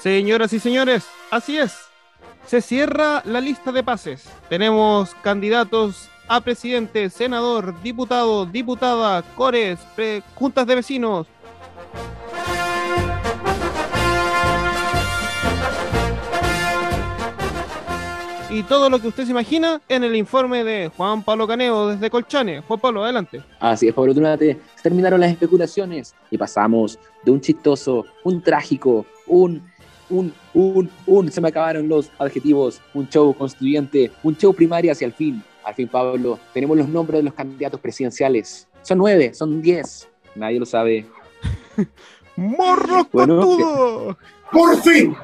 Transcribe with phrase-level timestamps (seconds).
[0.00, 1.76] Señoras y señores, así es.
[2.46, 4.26] Se cierra la lista de pases.
[4.48, 9.78] Tenemos candidatos a presidente, senador, diputado, diputada, cores,
[10.34, 11.26] juntas de vecinos.
[18.48, 22.10] Y todo lo que usted se imagina en el informe de Juan Pablo Caneo desde
[22.10, 22.62] Colchane.
[22.62, 23.42] Juan Pablo, adelante.
[23.60, 24.58] Así es, Pablo Tunate.
[24.76, 29.69] Se terminaron las especulaciones y pasamos de un chistoso, un trágico, un,
[30.10, 35.06] un, un, un, se me acabaron los adjetivos, un show constituyente, un show primario hacia
[35.06, 35.42] el fin.
[35.64, 38.66] Al fin, Pablo, tenemos los nombres de los candidatos presidenciales.
[38.82, 40.08] Son nueve, son diez.
[40.34, 41.06] Nadie lo sabe.
[42.36, 44.16] ¡Morros Bueno!
[44.50, 45.14] Por fin,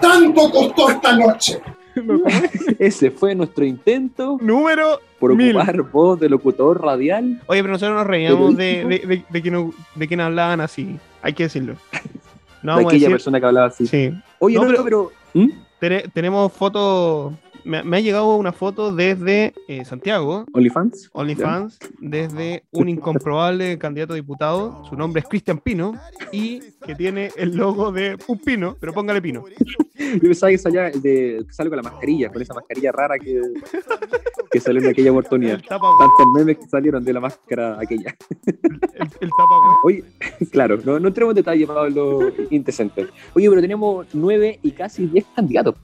[0.00, 1.60] tanto costó esta noche.
[2.78, 5.56] Ese fue nuestro intento Número por Mil.
[5.56, 7.40] ocupar voz de locutor radial.
[7.46, 10.98] Oye, pero nosotros nos reíamos de, de, de, de que no- de quien hablaban así.
[11.22, 11.76] Hay que decirlo.
[12.62, 13.10] No de aquella decir.
[13.10, 13.86] persona que hablaba así.
[13.86, 14.12] Sí.
[14.38, 15.12] Oye, No, no, pero- pero.
[15.34, 15.50] ¿Mm?
[15.78, 17.34] Tene- tenemos fotos.
[17.66, 21.10] Me, me ha llegado una foto desde eh, Santiago, ¿OnlyFans?
[21.12, 24.84] OnlyFans, desde un incomprobable candidato a diputado.
[24.88, 25.94] Su nombre es Cristian Pino
[26.30, 29.44] y que tiene el logo de un pino, pero póngale pino.
[29.98, 33.18] Yo pensaba que salía el de que sale con la mascarilla, con esa mascarilla rara
[33.18, 33.42] que,
[34.52, 35.56] que salió en aquella oportunidad.
[35.56, 38.14] El tapa, Tantos memes que salieron de la máscara aquella.
[38.46, 38.58] el,
[39.20, 40.04] el tapa, Oye,
[40.52, 43.08] claro, no, no entremos en detalle, Pablo, indecente.
[43.34, 45.74] Oye, pero tenemos nueve y casi diez candidatos.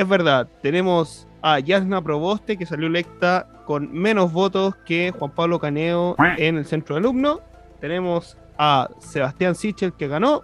[0.00, 5.58] Es verdad, tenemos a Yasna Proboste, que salió electa con menos votos que Juan Pablo
[5.60, 7.40] Caneo en el centro de alumno.
[7.82, 10.42] Tenemos a Sebastián Sichel, que ganó.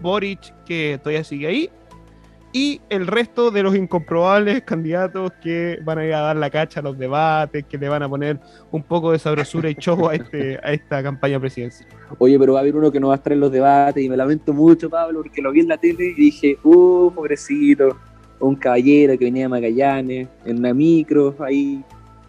[0.00, 1.70] Boric, que todavía sigue ahí.
[2.50, 6.80] Y el resto de los incomprobables candidatos que van a ir a dar la cacha
[6.80, 10.14] a los debates, que le van a poner un poco de sabrosura y show a,
[10.14, 11.90] este, a esta campaña presidencial.
[12.16, 14.08] Oye, pero va a haber uno que no va a estar en los debates y
[14.08, 17.98] me lamento mucho, Pablo, porque lo vi en la tele y dije, uh, pobrecito,
[18.40, 21.82] un caballero que venía de Magallanes, en una micro, ahí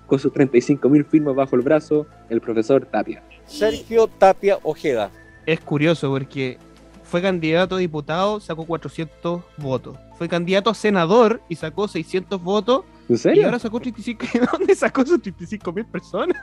[0.08, 3.22] con sus 35 mil firmas bajo el brazo, el profesor Tapia.
[3.46, 5.12] Sergio Tapia Ojeda.
[5.46, 6.58] es curioso porque
[7.04, 9.98] fue candidato a diputado, sacó 400 votos.
[10.18, 12.84] Fue candidato a senador y sacó 600 votos.
[13.08, 13.46] ¿En Y serio?
[13.46, 14.26] ahora sacó 35.
[14.34, 16.38] ¿De dónde sacó esos 35 mil personas?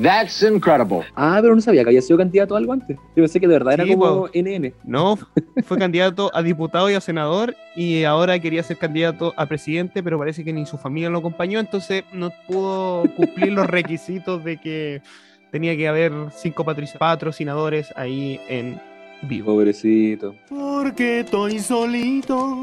[0.00, 1.02] That's incredible.
[1.14, 2.96] Ah, pero no sabía que había sido candidato a algo antes.
[3.14, 4.30] Yo pensé que de verdad era como po.
[4.34, 4.72] NN.
[4.84, 5.18] No,
[5.64, 7.54] fue candidato a diputado y a senador.
[7.76, 11.60] Y ahora quería ser candidato a presidente, pero parece que ni su familia lo acompañó.
[11.60, 15.02] Entonces no pudo cumplir los requisitos de que
[15.50, 18.80] tenía que haber cinco patrocinadores ahí en
[19.22, 19.52] vivo.
[19.52, 20.34] Pobrecito.
[20.48, 22.62] Porque estoy solito,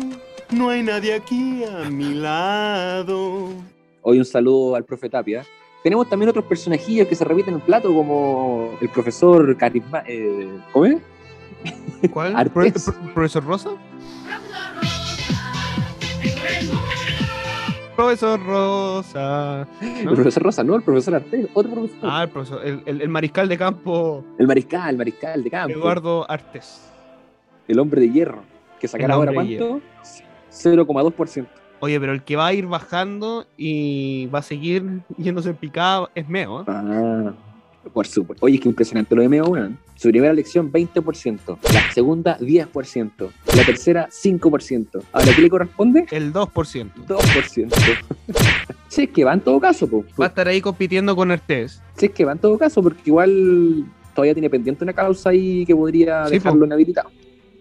[0.52, 3.50] no hay nadie aquí a mi lado.
[4.02, 5.46] Hoy un saludo al profe Tapia.
[5.84, 10.04] Tenemos también otros personajillos que se repiten en el plato, como el profesor Carisma.
[10.06, 10.98] Eh, ¿Cómo es?
[12.12, 12.34] ¿Cuál?
[12.54, 13.70] ¿Pro- pro- ¿Profesor Rosa?
[17.96, 19.68] Profesor Rosa.
[19.82, 20.10] ¿no?
[20.10, 22.00] El profesor Rosa, no, el profesor Artés, otro profesor.
[22.04, 25.78] Ah, el, profesor, el, el- el mariscal de campo El mariscal, el mariscal de campo.
[25.78, 26.90] Eduardo Artes.
[27.68, 28.44] El hombre de hierro.
[28.80, 29.82] Que sacará ahora cuánto?
[30.52, 31.46] 0,2%.
[31.82, 36.10] Oye, pero el que va a ir bajando y va a seguir yéndose en picada
[36.16, 36.62] es Meo.
[36.62, 36.66] ¿eh?
[36.68, 37.34] Ah,
[37.94, 38.46] por supuesto.
[38.46, 39.78] Oye, es que impresionante lo de Meo, weón.
[39.96, 41.58] Su primera elección, 20%.
[41.74, 43.30] La segunda, 10%.
[43.56, 45.02] La tercera, 5%.
[45.12, 46.06] Ahora, ¿qué le corresponde?
[46.12, 46.92] El 2%.
[47.08, 47.74] 2%.
[48.88, 50.06] si es que va en todo caso, po.
[50.20, 51.82] Va a estar ahí compitiendo con Artes.
[51.98, 55.66] Si es que va en todo caso, porque igual todavía tiene pendiente una causa ahí
[55.66, 57.10] que podría Sí, dejarlo inhabilitado.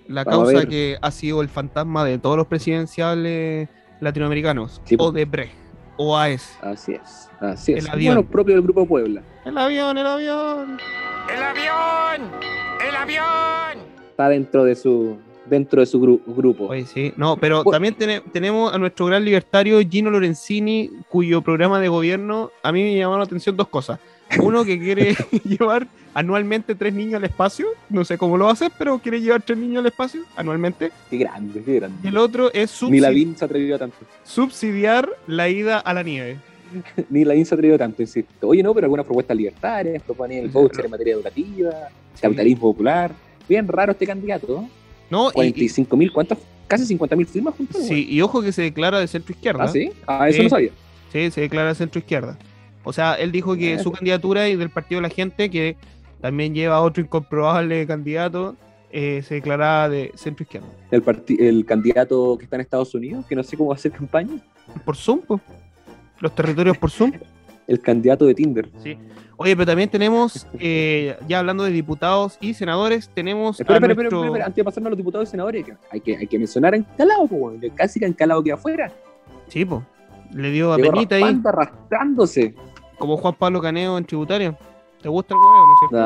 [0.07, 3.69] La Vamos causa que ha sido el fantasma de todos los presidenciales
[4.01, 4.81] latinoamericanos.
[4.85, 5.53] Sí, o de Brecht.
[5.97, 6.57] O AES.
[6.63, 7.85] Así es, así es.
[7.85, 8.15] El avión.
[8.17, 9.23] Bueno, propio del Grupo Puebla.
[9.45, 10.79] El avión, el avión.
[11.29, 12.31] ¡El avión!
[12.89, 13.85] ¡El avión!
[14.11, 16.67] Está dentro de su dentro de su gru- grupo.
[16.67, 17.13] Oye, sí.
[17.17, 22.51] No, pero también tene- tenemos a nuestro gran libertario Gino Lorenzini, cuyo programa de gobierno
[22.63, 23.99] a mí me llamaron la atención dos cosas.
[24.43, 28.99] Uno que quiere llevar anualmente tres niños al espacio, no sé cómo lo hacer, pero
[28.99, 30.91] quiere llevar tres niños al espacio anualmente.
[31.11, 31.97] Qué grande, qué grande.
[32.03, 33.97] Y el otro es Ni la subsi- BIN se atrevió a tanto.
[34.25, 36.37] subsidiar la ida a la nieve.
[37.11, 38.49] Ni la se atrevió tanto, insisto.
[38.49, 41.71] Oye, no, pero algunas propuestas libertarias, proponen el voucher en materia educativa,
[42.21, 43.13] capitalismo popular.
[43.49, 44.47] Bien raro este candidato.
[44.49, 44.71] ¿no?
[45.11, 46.39] No, y, 45 mil, ¿cuántas?
[46.67, 47.83] Casi 50 mil firmas juntos.
[47.83, 49.65] sí, y ojo que se declara de centro izquierda.
[49.65, 49.91] ¿Ah, sí?
[50.07, 50.71] Ah, eso no sabía.
[51.11, 52.37] Sí, se declara de centro izquierda.
[52.89, 55.77] O sea, él dijo que su candidatura y del Partido de la Gente, que
[56.23, 58.57] también lleva a otro incomprobable candidato,
[58.91, 60.69] eh, se declaraba de centro izquierda.
[60.91, 61.05] El,
[61.39, 64.41] el candidato que está en Estados Unidos, que no sé cómo va a hacer campaña.
[64.87, 65.39] Por Zoom, po.
[66.21, 67.13] los territorios por Zoom.
[67.67, 68.71] el candidato de Tinder.
[68.83, 68.97] Sí.
[69.37, 73.93] Oye, pero también tenemos, eh, ya hablando de diputados y senadores, tenemos Espera, a espera,
[73.93, 76.27] espera, nuestro- espera, espera, antes de pasarnos a los diputados y senadores, hay que, hay
[76.27, 77.61] que mencionar a Encalado, weón.
[77.75, 78.91] casi que Encalado que afuera.
[79.49, 79.85] Sí, po.
[80.33, 82.55] Le dio a penita ahí, arrastrándose.
[82.99, 84.57] Como Juan Pablo Caneo en tributario.
[85.01, 85.97] ¿Te gusta el huevo, no es cierto?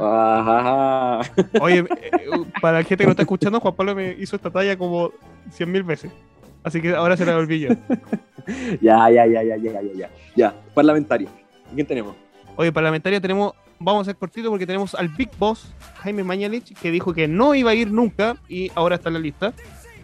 [0.00, 1.22] Ah,
[1.60, 1.86] Oye, eh,
[2.60, 5.10] para la gente que no está escuchando, Juan Pablo me hizo esta talla como
[5.50, 6.12] 100 mil veces.
[6.62, 7.70] Así que ahora se la volví yo.
[8.80, 10.10] ya, ya, ya, ya, ya, ya, ya.
[10.36, 11.28] Ya, parlamentario.
[11.74, 12.14] ¿Quién tenemos?
[12.56, 16.90] Oye, parlamentaria tenemos, vamos a ser cortito porque tenemos al Big Boss, Jaime Mañalich, que
[16.92, 19.52] dijo que no iba a ir nunca y ahora está en la lista.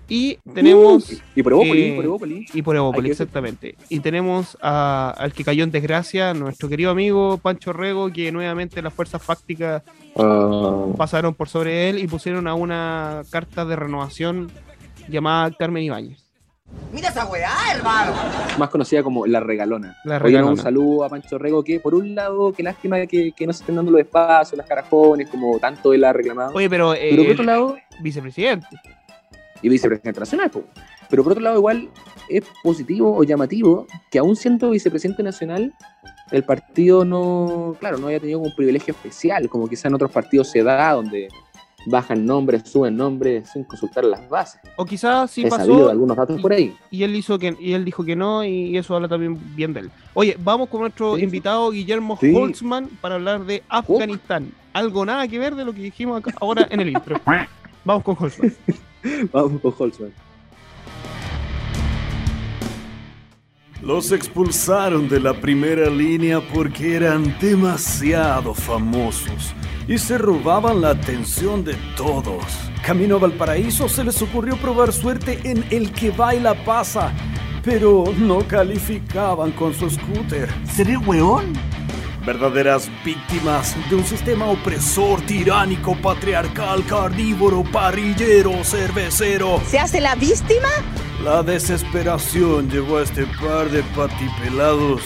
[0.09, 2.55] Y tenemos, Y por Evópolis, eh, por Evópolis.
[2.55, 3.75] y por Evópolis, exactamente.
[3.89, 8.81] Y tenemos a- al que cayó en desgracia, nuestro querido amigo Pancho Rego, que nuevamente
[8.83, 9.83] las fuerzas fácticas
[10.19, 14.51] Ah, pasaron por sobre él y pusieron a una carta de renovación
[15.09, 16.25] llamada Carmen Ibáñez.
[16.93, 18.13] Mira esa weá, hermano.
[18.59, 19.97] más conocida como La Regalona.
[20.05, 20.53] La Oye, regalona.
[20.53, 23.63] un saludo a Pancho Rego, que por un lado, qué lástima que, que no se
[23.63, 26.53] estén dando los espacios, las carajones, como tanto él ha reclamado.
[26.55, 28.67] Oye, pero, eh, Pero por otro lado, vicepresidente.
[29.63, 30.65] Y vicepresidente nacional, po.
[31.09, 31.89] pero por otro lado, igual
[32.29, 35.73] es positivo o llamativo que aún siendo vicepresidente nacional,
[36.31, 40.51] el partido no, claro, no haya tenido un privilegio especial, como quizá en otros partidos
[40.51, 41.29] se da, donde
[41.89, 44.61] bajan nombres, suben nombres sin consultar las bases.
[44.77, 46.75] O quizás sí He pasó algunos datos por ahí.
[46.91, 49.81] y él hizo que y él dijo que no y eso habla también bien de
[49.81, 49.91] él.
[50.15, 51.23] Oye, vamos con nuestro Sí.
[51.23, 52.35] invitado Guillermo Sí.
[52.35, 54.51] Holtzman para hablar de Afganistán.
[54.73, 57.21] Algo nada que ver de lo que dijimos acá- ahora en el intro.
[57.85, 58.53] Vamos con Holtzman.
[59.33, 60.13] Vamos con Holtzman.
[63.83, 69.55] Los expulsaron de la primera línea porque eran demasiado famosos
[69.87, 72.45] y se robaban la atención de todos.
[72.85, 77.13] Camino a Valparaíso se les ocurrió probar suerte en El que baila pasa,
[77.63, 80.49] pero no calificaban con su scooter.
[80.65, 81.53] ¿Seré weón?
[82.27, 89.63] Verdaderas víctimas de un sistema opresor, tiránico, patriarcal, carnívoro, parrillero, cervecero.
[89.65, 90.69] ¿Se hace la víctima?
[91.23, 95.03] La desesperación llevó a este par de patipelados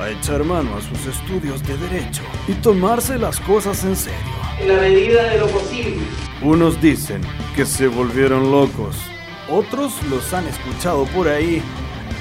[0.00, 4.18] a echar mano a sus estudios de derecho y tomarse las cosas en serio.
[4.58, 6.02] En la medida de lo posible.
[6.42, 7.20] Unos dicen
[7.54, 8.96] que se volvieron locos,
[9.48, 11.62] otros los han escuchado por ahí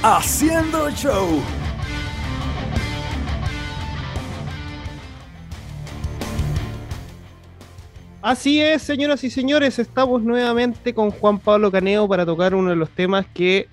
[0.04, 1.42] haciendo show.
[8.28, 12.76] Así es, señoras y señores, estamos nuevamente con Juan Pablo Caneo para tocar uno de
[12.76, 13.68] los temas que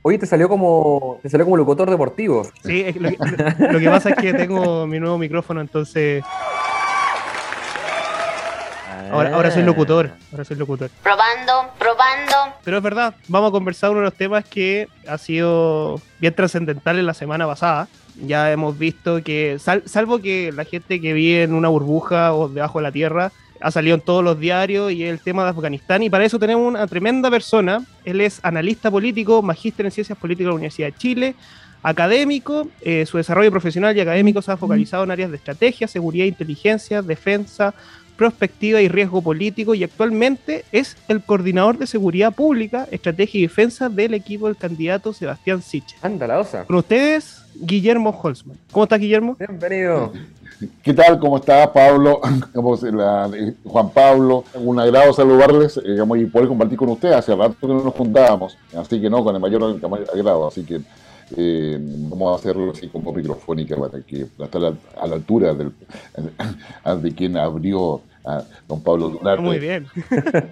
[0.00, 2.48] Oye, te salió como te salió como locutor deportivo.
[2.64, 6.24] sí, lo, que, lo- lo que pasa es que tengo mi nuevo micrófono, entonces
[9.12, 10.88] ahora, ahora soy locutor, ahora soy locutor.
[11.02, 12.32] Probando, probando.
[12.64, 16.98] Pero es verdad, vamos a conversar uno de los temas que ha sido bien trascendental
[16.98, 17.88] en la semana pasada.
[18.24, 22.48] Ya hemos visto que, sal- salvo que la gente que vive en una burbuja o
[22.48, 26.02] debajo de la tierra, ha salido en todos los diarios y el tema de Afganistán.
[26.02, 27.84] Y para eso tenemos una tremenda persona.
[28.04, 31.34] Él es analista político, magíster en ciencias políticas de la Universidad de Chile,
[31.82, 32.68] académico.
[32.80, 37.02] eh, su desarrollo profesional y académico se ha focalizado en áreas de estrategia, seguridad, inteligencia,
[37.02, 37.74] defensa,
[38.18, 43.88] prospectiva y riesgo político y actualmente es el coordinador de seguridad pública, estrategia y defensa
[43.88, 45.98] del equipo del candidato Sebastián Sichel.
[46.02, 46.64] Anda la osa.
[46.64, 48.58] Con ustedes, Guillermo Holzman.
[48.72, 49.36] ¿Cómo estás, Guillermo?
[49.38, 50.12] Bienvenido.
[50.82, 51.18] ¿Qué tal?
[51.20, 52.20] ¿Cómo está Pablo?
[52.54, 56.88] ¿Cómo se- la- eh, Juan Pablo, un agrado saludarles eh, digamos, y poder compartir con
[56.90, 57.14] ustedes.
[57.16, 59.62] Hace rato que no nos juntábamos, así que no, con el mayor
[60.12, 60.48] agrado.
[60.48, 60.80] Así que
[61.36, 65.54] eh, vamos a hacerlo así como microfónica para que estar a la, a la altura
[65.54, 65.72] del,
[67.02, 69.42] de quien abrió a don Pablo Dunarte.
[69.42, 69.86] Muy bien.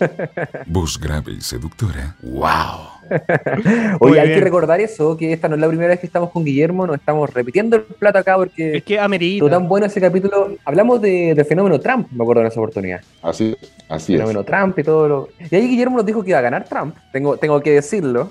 [0.66, 2.16] Voz grave y seductora.
[2.23, 2.96] ¡Wow!
[4.00, 6.44] Oye, hay que recordar eso, que esta no es la primera vez que estamos con
[6.44, 9.48] Guillermo, nos estamos repitiendo el plato acá porque Es que amerita.
[9.48, 10.56] tan bueno ese capítulo.
[10.64, 13.00] Hablamos de, del fenómeno Trump, me acuerdo en esa oportunidad.
[13.22, 13.56] Así,
[13.88, 14.18] así es.
[14.20, 15.28] fenómeno Trump y todo lo.
[15.50, 16.96] Y ahí Guillermo nos dijo que iba a ganar Trump.
[17.12, 18.30] Tengo, tengo que decirlo.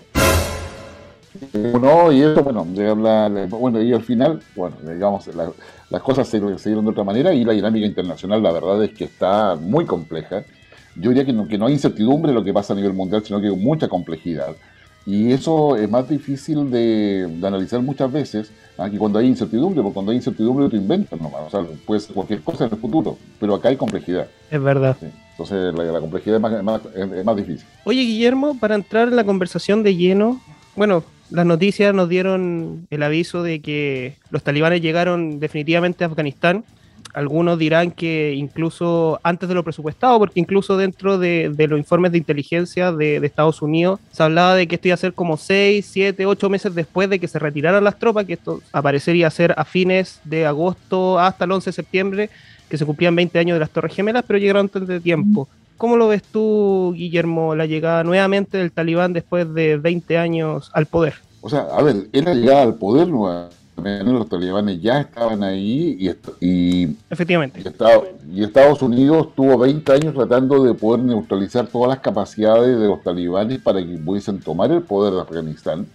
[1.54, 5.52] No, y eso, bueno, de hablar, bueno, y al final, bueno, digamos, la-
[5.90, 8.92] las cosas se, se dieron de otra manera y la dinámica internacional, la verdad es
[8.94, 10.44] que está muy compleja.
[10.96, 13.24] Yo diría que no, que no hay incertidumbre en lo que pasa a nivel mundial,
[13.26, 14.56] sino que hay mucha complejidad.
[15.06, 18.90] Y eso es más difícil de, de analizar muchas veces ¿ah?
[18.90, 22.16] que cuando hay incertidumbre, porque cuando hay incertidumbre tú inventas nomás, o sea, puede ser
[22.16, 24.28] cualquier cosa en el futuro, pero acá hay complejidad.
[24.50, 24.98] Es verdad.
[25.00, 25.06] ¿sí?
[25.32, 27.68] Entonces la, la complejidad es más, más- es más difícil.
[27.84, 30.42] Oye, Guillermo, para entrar en la conversación de lleno,
[30.76, 36.64] bueno, las noticias nos dieron el aviso de que los talibanes llegaron definitivamente a Afganistán.
[37.16, 42.18] Algunos dirán que incluso antes de lo presupuestado, porque incluso dentro de, los informes de
[42.18, 45.86] inteligencia de, de, Estados Unidos se hablaba de que esto iba a ser como 6,
[45.90, 49.54] 7, 8 meses después de que se retiraran las tropas, que esto aparecería a ser
[49.58, 52.30] a fines de agosto hasta el 11 de septiembre,
[52.70, 55.48] que se cumplían 20 años de las Torres Gemelas, pero llegaron antes de tiempo.
[55.78, 60.86] ¿Cómo lo ves tú, Guillermo, la llegada nuevamente del talibán después de 20 años al
[60.86, 61.16] poder?
[61.42, 63.56] O sea, a ver, es la llegada al poder nuevamente.
[63.86, 67.62] Los talibanes ya estaban ahí y, y, Efectivamente.
[67.64, 72.80] Y, Estados, y Estados Unidos tuvo 20 años tratando de poder neutralizar todas las capacidades
[72.80, 75.86] de los talibanes para que pudiesen tomar el poder de Afganistán.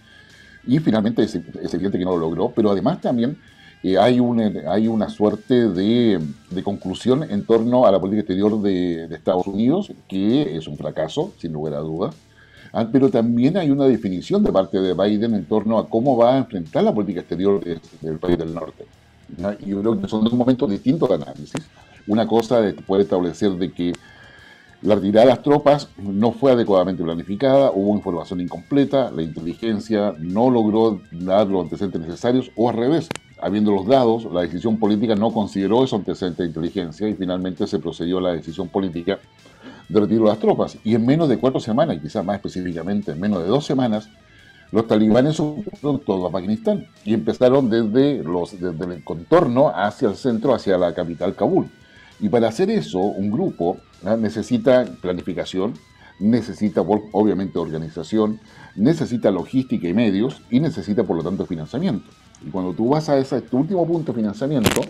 [0.65, 3.37] Y finalmente es, es evidente que no lo logró, pero además también
[3.83, 6.19] eh, hay, una, hay una suerte de,
[6.49, 10.77] de, conclusión en torno a la política exterior de, de, Estados Unidos, que es un
[10.77, 12.15] fracaso, sin lugar a dudas.
[12.73, 16.35] Ah, pero también hay una definición de parte de Biden en torno a cómo va
[16.35, 18.85] a enfrentar la política exterior de, del país del norte.
[19.37, 19.51] ¿no?
[19.53, 21.67] Y yo creo que son dos momentos distintos de análisis.
[22.07, 23.93] Una cosa puede establecer de que
[24.81, 30.49] la retirada de las tropas no fue adecuadamente planificada, hubo información incompleta, la inteligencia no
[30.49, 33.07] logró dar los antecedentes necesarios, o al revés,
[33.39, 37.77] habiendo los dados, la decisión política no consideró esos antecedentes de inteligencia y finalmente se
[37.77, 39.19] procedió a la decisión política
[39.91, 40.77] de retiro de las tropas.
[40.83, 44.09] Y en menos de cuatro semanas, quizás más específicamente en menos de dos semanas,
[44.71, 50.53] los talibanes ocuparon todo Afganistán y empezaron desde, los, desde el contorno hacia el centro,
[50.53, 51.69] hacia la capital Kabul.
[52.21, 54.15] Y para hacer eso, un grupo ¿no?
[54.15, 55.73] necesita planificación,
[56.19, 58.39] necesita obviamente organización,
[58.75, 62.09] necesita logística y medios y necesita por lo tanto financiamiento.
[62.45, 64.81] Y cuando tú vas a ese último punto financiamiento,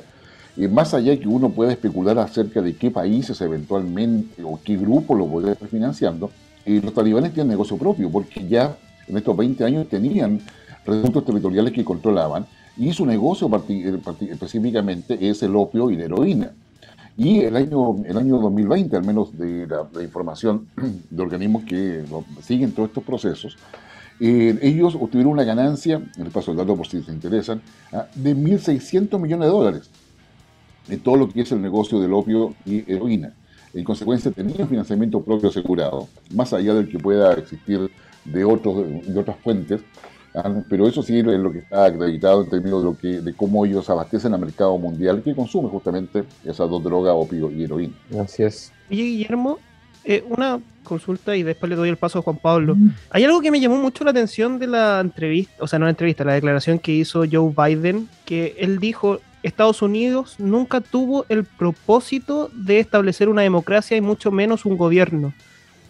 [0.58, 4.75] eh, más allá de que uno pueda especular acerca de qué países eventualmente o qué
[4.77, 6.29] grupo lo podría estar financiando,
[6.65, 8.77] eh, los talibanes tienen negocio propio, porque ya
[9.08, 10.41] en estos 20 años tenían
[10.86, 12.46] recursos territoriales que controlaban,
[12.77, 13.50] y su negocio
[14.31, 16.51] específicamente es el opio y la heroína.
[17.17, 20.67] Y el año, el año 2020, al menos de la, la información
[21.10, 22.03] de organismos que
[22.41, 23.58] siguen todos estos procesos,
[24.20, 28.05] eh, ellos obtuvieron una ganancia, el paso del dato por si les interesan, ¿ah?
[28.13, 29.89] de 1.600 millones de dólares
[30.90, 33.34] en todo lo que es el negocio del opio y heroína.
[33.74, 37.90] En consecuencia, tenían financiamiento propio asegurado, más allá del que pueda existir
[38.26, 39.82] de, otros, de otras fuentes,
[40.36, 40.62] ¿ah?
[40.70, 43.66] pero eso sí es lo que está acreditado en términos de, lo que, de cómo
[43.66, 47.94] ellos abastecen al mercado mundial que consume justamente esas dos drogas, opio y heroína.
[48.20, 48.74] Así es.
[48.90, 49.60] Oye, Guillermo,
[50.04, 52.76] eh, una consulta y después le doy el paso a Juan Pablo.
[53.12, 55.92] Hay algo que me llamó mucho la atención de la entrevista, o sea, no la
[55.92, 61.45] entrevista, la declaración que hizo Joe Biden, que él dijo, Estados Unidos nunca tuvo el
[61.45, 65.33] propósito de establecer una democracia y mucho menos un gobierno.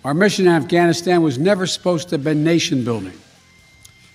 [0.03, 3.13] Our mission in Afghanistan was never supposed to have been nation building.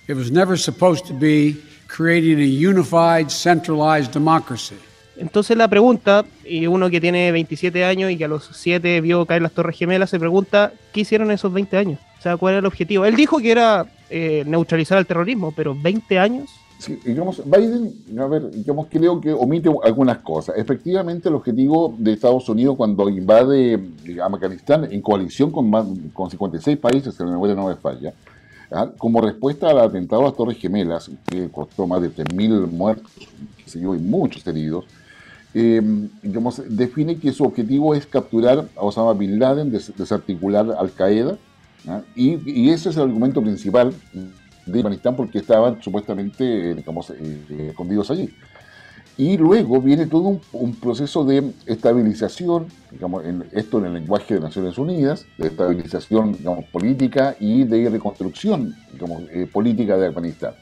[0.09, 4.77] It was never supposed to be creating a unified, centralized democracy.
[5.17, 9.25] Entonces la pregunta, y uno que tiene 27 años y que a los 7 vio
[9.25, 12.01] caer las Torres Gemelas, se pregunta, ¿qué hicieron esos 20 años?
[12.19, 13.05] O sea, ¿cuál era el objetivo?
[13.07, 16.51] Él dijo que era eh, neutralizar el terrorismo, pero 20 años.
[16.79, 20.57] Sí, digamos, Biden, a ver, digamos, creo que omite algunas cosas.
[20.59, 23.81] Efectivamente, el objetivo de Estados Unidos cuando invade
[24.23, 28.13] Afganistán en coalición con, más, con 56 países, si la memoria no me falla,
[28.71, 28.91] ¿ah?
[28.99, 33.11] como respuesta al atentado a las Torres Gemelas, que costó más de 3.000 muertos,
[33.75, 34.85] y muchos heridos,
[35.55, 35.81] eh,
[36.23, 41.39] digamos, define que su objetivo es capturar a Osama Bin Laden, des desarticular Al Qaeda,
[41.89, 42.03] ¿ah?
[42.15, 43.95] y, y, ese es el argumento principal
[44.67, 48.35] de Afganistán porque estaban supuestamente digamos, eh, escondidos allí.
[49.19, 54.35] Y luego viene todo un, un proceso de estabilización, digamos, en, esto en el lenguaje
[54.35, 60.55] de Naciones Unidas, de estabilización digamos, política y de reconstrucción digamos, eh, política de Afganistán.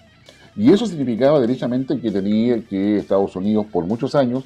[0.56, 4.44] Y eso significaba derechamente que tenía que Estados Unidos por muchos años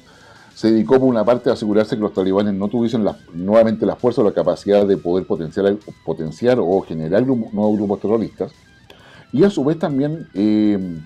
[0.55, 3.95] se dedicó por una parte a asegurarse que los talibanes no tuviesen la, nuevamente la
[3.95, 8.51] fuerza o la capacidad de poder potenciar, potenciar o generar nuevos grupos terroristas.
[9.31, 10.97] Y a su vez también eh,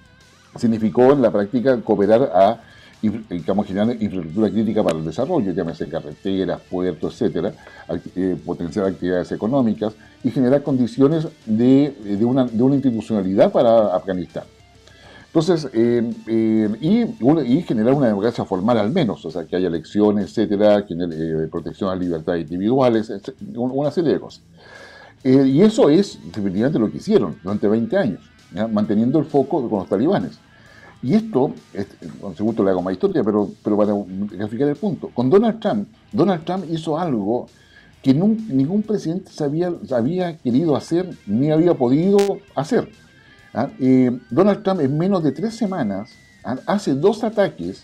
[0.55, 2.61] significó en la práctica cooperar a
[3.01, 7.53] digamos, generar infraestructura crítica para el desarrollo, llámese carreteras, puertos, etcétera,
[8.15, 14.45] eh, potenciar actividades económicas y generar condiciones de, de, una, de una institucionalidad para Afganistán.
[15.33, 20.25] Entonces, eh, eh, y, generar una democracia formal al menos, o sea, que haya elecciones,
[20.25, 23.11] etcétera, que eh, protección a libertades individuales,
[23.55, 24.43] una serie de cosas.
[25.23, 28.19] Eh, y eso es definitivamente lo que hicieron durante 20 años,
[28.53, 28.67] ¿ya?
[28.67, 30.37] manteniendo el foco con los talibanes.
[31.01, 32.33] Y esto, este, con
[32.65, 33.93] le hago más historia, pero, pero para
[34.37, 37.47] graficar el punto, con Donald Trump, Donald Trump hizo algo
[38.01, 42.17] que nunca, ningún presidente sabía, había querido hacer ni había podido
[42.55, 42.89] hacer.
[43.79, 46.11] Eh, Donald Trump en menos de tres semanas
[46.65, 47.83] hace dos ataques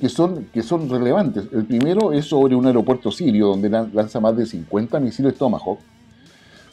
[0.00, 1.44] que son, que son relevantes.
[1.52, 5.78] El primero es sobre un aeropuerto sirio donde lan- lanza más de 50 misiles Tomahawk.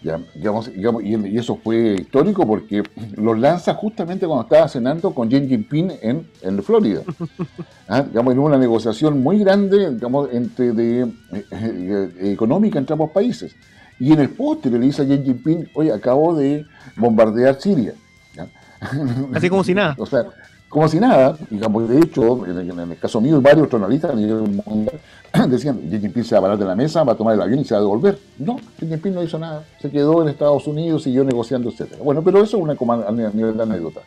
[0.02, 0.20] ¿Ya?
[0.34, 2.84] Digamos, digamos, y, y eso fue histórico porque
[3.16, 7.02] los lanza justamente cuando estaba cenando con Xi Jinping en, en Florida.
[7.88, 8.02] ¿ah?
[8.02, 13.56] Digamos, en una negociación muy grande digamos, entre de, eh, eh, económica entre ambos países.
[14.00, 16.66] Y en el postre le dice a Xi Jinping, oye, acabo de
[16.96, 17.94] bombardear Siria.
[18.36, 18.48] ¿ya?
[19.34, 19.96] Así como si nada.
[19.98, 20.26] O sea,
[20.68, 24.12] como si nada, digamos, de hecho, en el, en el caso mío y varios analistas
[24.12, 25.00] a nivel mundial
[25.50, 27.60] decían, Xi Jinping se va a parar de la mesa, va a tomar el avión
[27.60, 28.20] y se va a devolver.
[28.38, 31.98] No, Xi Jinping no hizo nada, se quedó en Estados Unidos, siguió negociando, etc.
[32.04, 32.74] Bueno, pero eso es una
[33.08, 34.02] a nivel de anécdota.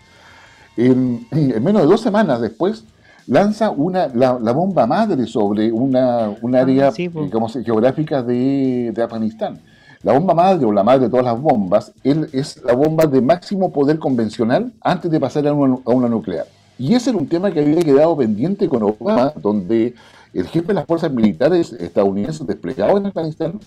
[0.77, 2.85] En, en menos de dos semanas después,
[3.27, 7.23] lanza una, la, la bomba madre sobre una, un área sí, po.
[7.23, 9.61] digamos, geográfica de, de Afganistán.
[10.03, 13.23] La bomba madre o la madre de todas las bombas él, es la bomba de
[13.23, 16.47] máximo poder convencional antes de pasar a una, a una nuclear.
[16.79, 19.95] Y ese era un tema que había quedado pendiente con Obama, donde
[20.35, 23.61] el jefe de las fuerzas militares estadounidenses desplegados en Afganistán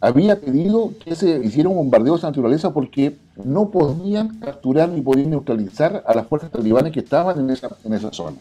[0.00, 5.00] había pedido que se hiciera un bombardeo de esa naturaleza porque no podían capturar ni
[5.00, 8.36] podían neutralizar a las fuerzas talibanes que estaban en esa, en esa zona.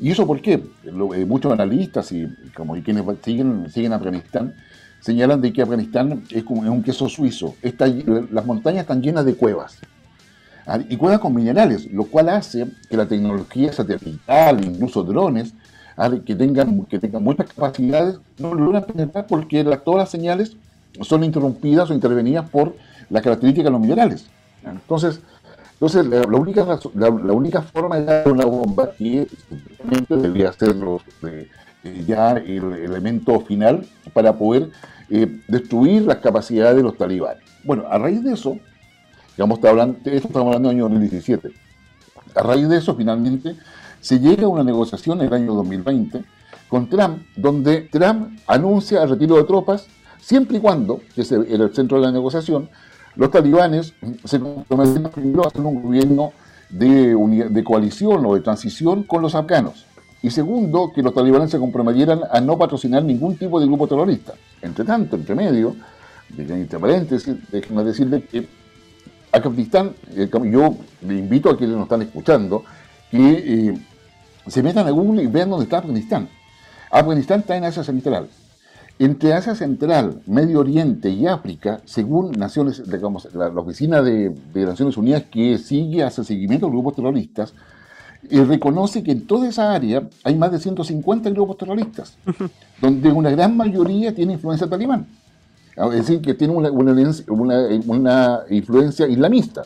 [0.00, 0.62] ¿Y eso por qué?
[0.84, 4.54] Lo- eh, muchos analistas y, como, y quienes siguen, siguen Afganistán
[5.00, 7.54] señalan de que Afganistán es como un queso suizo.
[7.62, 9.78] Está las montañas están llenas de cuevas.
[10.66, 15.54] Ah, Y cuevas con minerales, lo cual hace que la tecnología satelital, incluso drones,
[16.24, 20.56] que tengan, que tengan muchas capacidades, no logran penetrar porque la- todas las señales
[21.02, 22.74] son interrumpidas o intervenidas por
[23.10, 24.26] las características de los minerales.
[24.64, 25.20] Entonces,
[25.74, 29.26] entonces la, la única, la, la única forma de dar una bomba que
[30.08, 31.48] debería ser los, eh,
[32.06, 34.70] ya el elemento final para poder
[35.10, 37.42] eh, destruir las capacidades de los talibanes.
[37.64, 38.56] Bueno, a raíz de eso,
[39.36, 41.50] digamos, hablando, esto estamos hablando del año 2017,
[42.34, 43.56] a raíz de eso finalmente
[44.02, 46.24] se llega a una negociación en el año 2020
[46.68, 49.86] con Trump, donde Trump anuncia el retiro de tropas
[50.20, 52.68] siempre y cuando, que era el centro de la negociación,
[53.16, 53.94] los talibanes
[54.24, 56.32] se comprometieron primero a hacer un gobierno
[56.68, 59.86] de, coalición o de transición con los afganos.
[60.22, 64.34] Y segundo, que los talibanes se comprometieran a no patrocinar ningún tipo de grupo terrorista.
[64.62, 65.76] Entre tanto, entre medio,
[66.36, 68.48] entre paréntesis, déjenme decirles que
[69.32, 72.64] Afganistán, eh, yo le invito a quienes nos están escuchando,
[73.10, 73.74] que eh,
[74.46, 76.28] se metan a Google y vean dónde está Afganistán.
[76.90, 78.28] Afganistán está en Asia Central.
[78.98, 84.64] Entre Asia Central, Medio Oriente y África, según Naciones, digamos, la, la Oficina de, de
[84.66, 87.54] Naciones Unidas que sigue, hace seguimiento a los grupos terroristas,
[88.30, 92.16] eh, reconoce que en toda esa área hay más de 150 grupos terroristas,
[92.80, 95.06] donde una gran mayoría tiene influencia talibán.
[95.74, 96.92] Es decir, que tiene una, una,
[97.28, 99.62] una- una influencia islamista,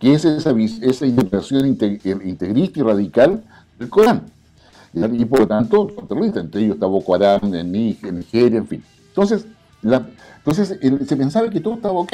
[0.00, 3.44] que es esa, esa interpretación inte- integrista y radical
[3.78, 4.22] del Corán.
[4.92, 8.82] Y por lo tanto, terroristas, entre ellos está Boko Haram, en Nigeria, en fin.
[9.08, 9.46] Entonces,
[9.82, 10.06] la-
[10.38, 12.12] entonces el- se pensaba que todo estaba ok.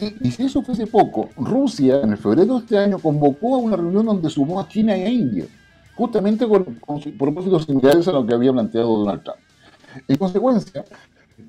[0.00, 3.58] Y, y si eso fuese poco, Rusia en el febrero de este año convocó a
[3.58, 5.44] una reunión donde sumó a China a India,
[5.94, 9.38] justamente con, con propósitos similares a lo que había planteado Donald Trump.
[10.08, 10.84] En consecuencia,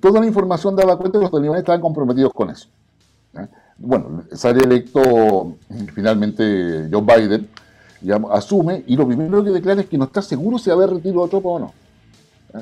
[0.02, 2.68] toda la información daba cuenta que los talibanes estaban comprometidos con eso.
[3.36, 3.48] ¿eh?
[3.78, 5.56] Bueno, sale electo
[5.94, 7.48] finalmente Joe Biden,
[8.32, 10.96] asume y lo primero que declara es que no está seguro si va a haber
[10.96, 11.74] retiro de tropas o no.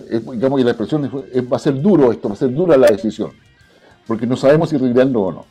[0.10, 0.21] ¿eh?
[0.34, 2.78] Digamos, y la expresión es, es- va a ser duro esto, va a ser dura
[2.78, 3.32] la decisión,
[4.08, 5.45] porque no sabemos si retirarlo o no.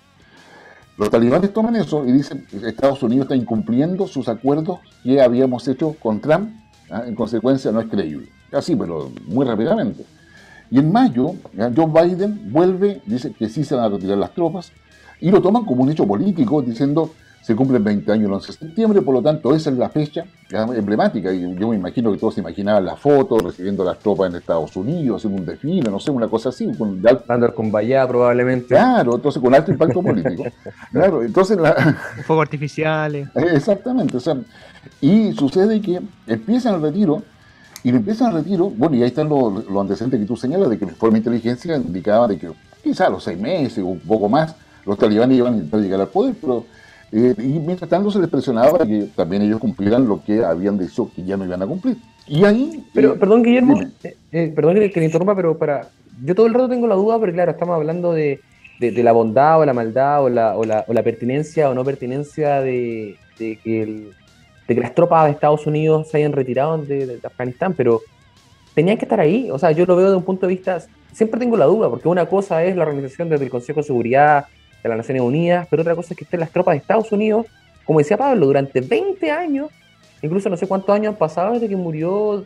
[0.98, 5.66] Los talibanes toman eso y dicen que Estados Unidos está incumpliendo sus acuerdos que habíamos
[5.68, 6.50] hecho con Trump,
[6.90, 7.04] ¿ah?
[7.06, 8.28] en consecuencia no es creíble.
[8.52, 10.04] Así, pero muy rápidamente.
[10.70, 11.32] Y en mayo.
[11.74, 14.72] Joe Biden vuelve, dice que sí se van a retirar las tropas,
[15.20, 17.10] y lo toman como un hecho político, diciendo
[17.48, 20.22] se cumplen 20 años el 11 de septiembre, por lo tanto esa es la fecha
[20.50, 21.32] emblemática.
[21.32, 24.76] Y yo me imagino que todos se imaginaban la foto, recibiendo las tropas en Estados
[24.76, 26.70] Unidos, haciendo un desfile, no sé, una cosa así.
[26.76, 28.66] Con, de alto- Andar con Bayá probablemente.
[28.66, 30.44] Claro, entonces con alto impacto político.
[30.92, 31.72] Claro, entonces la,
[32.26, 33.28] Fuegos artificiales.
[33.34, 34.36] Exactamente, o sea,
[35.00, 37.22] y sucede que empiezan el retiro,
[37.82, 40.68] y lo empiezan el retiro, bueno, y ahí están los, los antecedentes que tú señalas,
[40.68, 42.50] de que el informe de inteligencia indicaba de que
[42.84, 46.00] quizá a los seis meses o un poco más, los talibanes iban a intentar llegar
[46.02, 46.64] al poder, pero
[47.12, 50.78] eh, y mientras tanto se les presionaba para que también ellos cumplieran lo que habían
[50.78, 51.96] dicho que ya no iban a cumplir.
[52.26, 52.84] Y ahí...
[52.92, 55.88] Pero, eh, perdón, Guillermo, eh, eh, perdón que, que le interrumpa, pero para.
[56.24, 58.40] Yo todo el rato tengo la duda, pero claro, estamos hablando de,
[58.80, 61.74] de- de la bondad o la maldad o la, o la, o la pertinencia o
[61.74, 64.08] no pertinencia de, de que el-
[64.66, 68.00] de que las tropas de Estados Unidos se hayan retirado de, de Afganistán, pero
[68.74, 69.50] tenían que estar ahí.
[69.50, 70.82] O sea, yo lo veo de un punto de vista.
[71.12, 74.44] Siempre tengo la duda, porque una cosa es la organización desde el Consejo de Seguridad
[74.82, 77.46] de las Naciones Unidas, pero otra cosa es que estén las tropas de Estados Unidos,
[77.84, 79.70] como decía Pablo, durante 20 años
[80.20, 82.42] incluso no sé cuántos años han pasado desde que murió.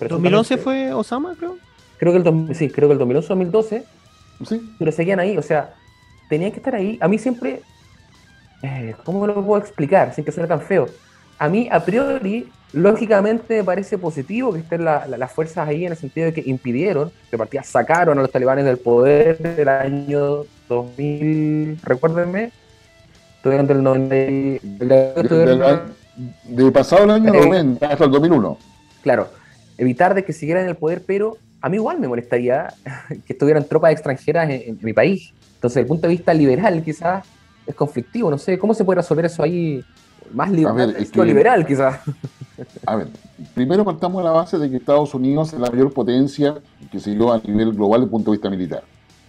[0.00, 1.56] 2011 fue Osama, creo.
[1.98, 3.84] Creo que el, dos- sí, creo que el 2011 2012,
[4.46, 4.74] Sí.
[4.78, 5.74] pero seguían ahí, o sea,
[6.28, 6.96] tenían que estar ahí.
[7.00, 7.62] A mí siempre,
[8.62, 10.86] eh, ¿cómo lo puedo explicar sin que suene tan feo?
[11.38, 15.84] A mí, a priori, lógicamente me parece positivo que estén la- la- las fuerzas ahí
[15.86, 19.68] en el sentido de que impidieron, de partida sacaron a los talibanes del poder del
[19.68, 22.50] año 2000, recuérdenme,
[23.36, 25.58] estuvieron del 90, y- del- De, estuvieron-
[26.46, 28.58] de- de pasado el año Eh, 90 hasta el 2001.
[29.02, 29.28] claro,
[29.78, 32.68] evitar de que siguieran en el poder, pero a mí igual me molestaría
[33.26, 35.32] que estuvieran tropas extranjeras en, en mi país.
[35.54, 37.24] Entonces, desde el punto de vista liberal, quizás
[37.66, 38.30] es conflictivo.
[38.30, 39.84] No sé, ¿cómo se puede resolver eso ahí
[40.32, 42.00] más li- A ver, más es que- liberal, quizás?
[42.86, 43.08] A ver,
[43.54, 46.56] primero partamos de la base de que Estados Unidos es la mayor potencia
[46.90, 48.82] que se dio a nivel global desde el punto de vista militar.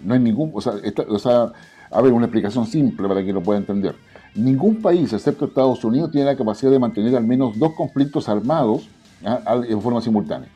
[0.03, 1.51] No hay ningún, o sea, esta- o sea,
[1.91, 3.95] a ver, una explicación simple para que lo pueda entender.
[4.35, 8.87] Ningún país, excepto Estados Unidos, tiene la capacidad de mantener al menos dos conflictos armados
[9.25, 9.61] ¿ah?
[9.67, 10.49] en forma simultánea.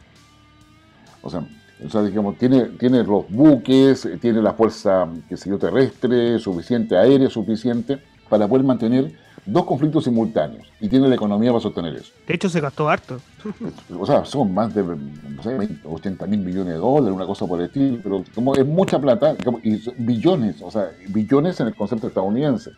[1.21, 1.45] O sea,
[1.85, 6.39] o sea, digamos, tiene, tiene los buques, eh, tiene la fuerza que se dio terrestre,
[6.39, 9.11] suficiente, aérea suficiente, para poder mantener
[9.45, 10.65] dos conflictos simultáneos.
[10.79, 12.11] Y tiene la economía para sostener eso.
[12.27, 13.19] De hecho, se gastó harto.
[13.99, 17.45] O sea, son más de no sé, 20, 80 mil millones de dólares, una cosa
[17.45, 21.75] por el estilo, pero como es mucha plata, y billones, o sea, billones en el
[21.75, 22.71] concepto estadounidense,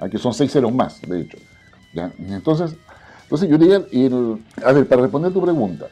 [0.00, 1.38] aquí son seis ceros más, de hecho.
[1.94, 2.12] ¿ya?
[2.18, 2.74] Entonces,
[3.22, 5.86] entonces yo diría, el- a ver, para responder tu pregunta,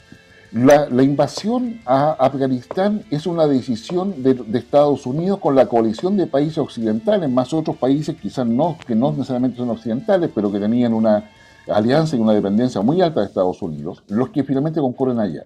[0.53, 6.59] la, invasión a Afganistán es una decisión de, Estados Unidos con la coalición de países
[6.59, 11.31] occidentales, más otros países quizás no, que no necesariamente son occidentales, pero que tenían una
[11.69, 15.45] alianza y una dependencia muy alta de Estados Unidos, los que finalmente concurren allá.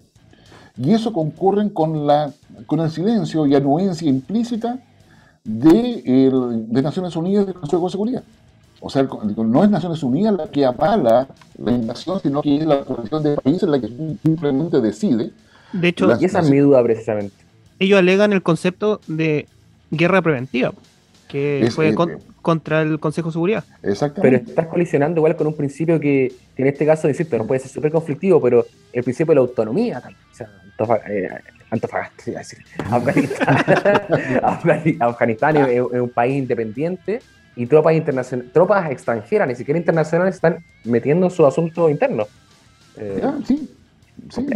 [0.77, 2.31] Y eso concurren con, la,
[2.65, 4.79] con el silencio y anuencia implícita
[5.43, 6.31] de,
[6.67, 8.23] de Naciones Unidas y del Consejo de Seguridad.
[8.85, 9.07] O sea, el-
[9.49, 13.35] no es Naciones Unidas la que avala la invasión, sino que es la coalición de
[13.37, 13.87] países la que
[14.21, 15.31] simplemente decide.
[15.71, 17.33] De hecho, Las- Y esa es mi duda, precisamente.
[17.79, 19.47] ellos alegan el concepto de
[19.89, 20.73] guerra preventiva,
[21.29, 23.63] que Es- fue eh, con- contra el Consejo de Seguridad.
[23.81, 24.49] Pero Exactamente.
[24.49, 27.71] estás colisionando igual con un principio que, que en este caso, insisto, no puede ser
[27.71, 30.01] súper conflictivo, pero el principio de la autonomía.
[30.01, 30.13] tal.
[30.13, 30.49] O sea,
[31.09, 31.29] eh,
[31.71, 32.59] Antofagasta, iba a decir.
[32.91, 33.47] Afganistán,
[34.43, 37.21] Afgani- Afganistán es, es un país independiente
[37.55, 42.23] y tropas internacionales, tropas extranjeras, ni siquiera internacionales, están metiendo su asunto interno.
[42.97, 43.69] Eh, Ya, sí.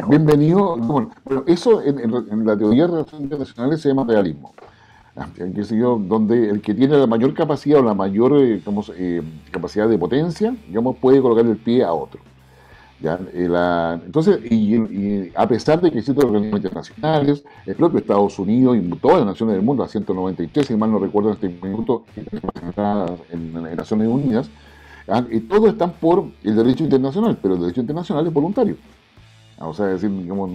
[0.08, 0.78] Bienvenido.
[0.78, 1.12] Bueno,
[1.48, 4.54] eso en, en- en la teoría de relaciones internacionales se llama realismo.
[5.16, 9.22] Ah, yo, donde el que tiene la mayor capacidad o la mayor eh, digamos, eh,
[9.52, 12.22] capacidad de potencia, digamos, puede colocar el pie a otro.
[13.02, 13.20] ¿Ya?
[14.06, 19.18] Entonces, y, a pesar de que existen organismos internacionales, el propio Estados Unidos y todas
[19.20, 22.04] las naciones del mundo, las 193, si mal no recuerdo en este minuto,
[23.32, 24.50] en, Naciones Unidas,
[25.32, 28.76] y todos están por el derecho internacional, pero el derecho internacional es voluntario.
[29.60, 30.52] O sea, decir, digamos,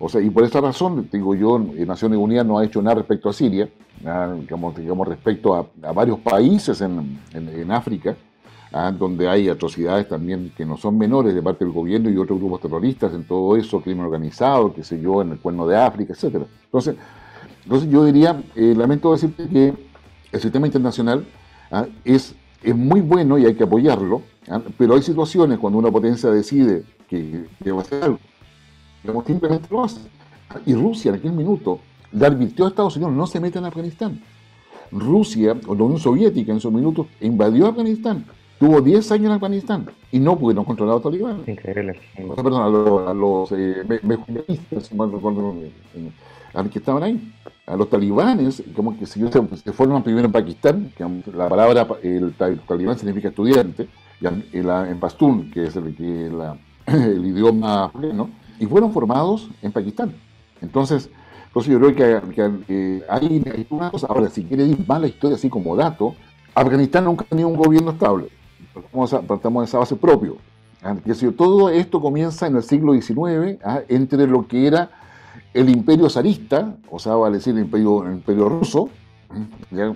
[0.00, 3.28] o sea, y por esa razón, digo yo, Naciones Unidas no ha hecho nada respecto
[3.28, 3.68] a Siria,
[4.00, 8.16] digamos, respecto a, a varios países en, en- en África,
[8.72, 12.38] ah, donde hay atrocidades también que no son menores de parte del gobierno y otros
[12.38, 16.12] grupos terroristas, en todo eso, crimen organizado, qué sé yo, en el cuerno de África,
[16.12, 16.46] etcétera.
[16.64, 16.96] Entonces,
[17.64, 19.74] entonces yo diría, eh, lamento decirte que
[20.32, 21.26] el sistema internacional
[21.70, 25.90] ah, es, es muy bueno y hay que apoyarlo, ah, pero hay situaciones cuando una
[25.90, 28.18] potencia decide que, va a hacer algo,
[29.02, 30.00] digamos, simplemente lo hace.
[30.64, 31.80] Y Rusia en aquel minuto
[32.12, 34.22] le advirtió a Estados Unidos, no se meta en Afganistán.
[34.90, 38.24] Rusia, o la Unión Soviética en su minuto, invadió Afganistán,
[38.58, 41.46] tuvo 10 años en Afganistán y no pudieron controlar a los talibanes.
[41.48, 42.00] Increíble.
[42.28, 45.72] O sea, perdón, a los, a los eh, eh,
[46.54, 47.32] a los que estaban ahí.
[47.66, 51.04] A los talibanes, como que se, se fueron primero en Pakistán, que
[51.36, 53.86] la palabra pa- el, ta- talibán significa estudiante,
[54.22, 59.50] y en, en pastún, que es el, que la- el idioma afgano, y fueron formados
[59.60, 60.14] en Pakistán.
[60.62, 61.10] Entonces,
[61.48, 64.06] entonces yo creo que, que, eh, hay, hay una cosa.
[64.08, 66.14] Ahora, si quiere ir más la historia así como dato,
[66.54, 68.28] Afganistán nunca ha tenido un gobierno estable.
[68.74, 70.36] Partamos, a- partamos de esa base propio.
[70.82, 70.94] Ah,
[71.36, 74.90] todo esto comienza en el siglo XIX, ah, entre lo que era
[75.54, 78.88] el imperio zarista, o sea, vale decir el imperio, el imperio ruso,
[79.70, 79.94] ¿ya?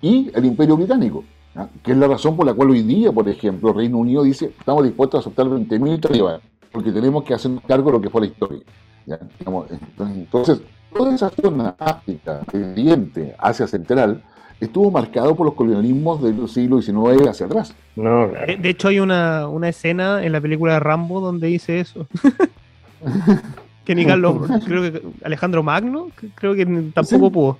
[0.00, 1.68] y el imperio británico, ¿ya?
[1.82, 4.54] que es la razón por la cual hoy día, por ejemplo, el Reino Unido dice,
[4.58, 6.40] estamos dispuestos a aceptar 20.000 talibanes,
[6.72, 8.62] porque tenemos que hacernos cargo de lo que fue la historia.
[9.38, 9.66] Digamos,
[10.00, 10.62] Entonces,
[10.96, 14.22] toda esa zona África, Oriente, Asia Central,
[14.60, 17.74] estuvo marcado por los colonialismos del siglo XIX hacia atrás.
[17.96, 18.46] No, claro.
[18.46, 22.06] De, de hecho, hay una, una escena en la película de Rambo donde dice eso.
[23.84, 24.36] que ni Carlos,
[24.66, 27.32] creo que Alejandro Magno, creo que tampoco Sí.
[27.32, 27.58] pudo.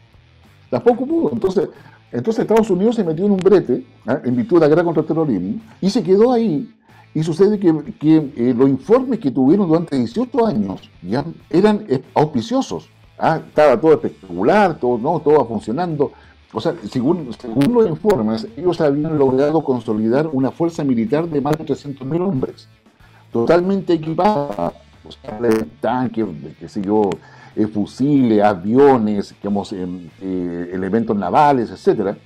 [0.70, 1.30] Tampoco pudo.
[1.32, 1.68] Entonces,
[2.10, 4.20] entonces Estados Unidos se metió en un brete ¿ah?
[4.24, 6.68] en virtud de la guerra contra el terrorismo y se quedó ahí.
[7.16, 12.02] Y sucede que, que, eh, los informes que tuvieron durante 18 años ya eran eh,
[12.12, 12.88] auspiciosos.
[13.16, 16.10] Ah, estaba todo espectacular, todo, no, todo va funcionando.
[16.54, 21.58] O sea, según, según los informes, ellos habían logrado consolidar una fuerza militar de más
[21.58, 22.68] de 300.000 hombres,
[23.32, 24.72] totalmente equipada,
[25.04, 25.38] o sea,
[25.80, 26.24] tanques,
[26.60, 27.10] qué sé yo,
[27.56, 29.84] eh, fusiles, aviones, digamos, eh,
[30.22, 32.16] eh, elementos navales, etc.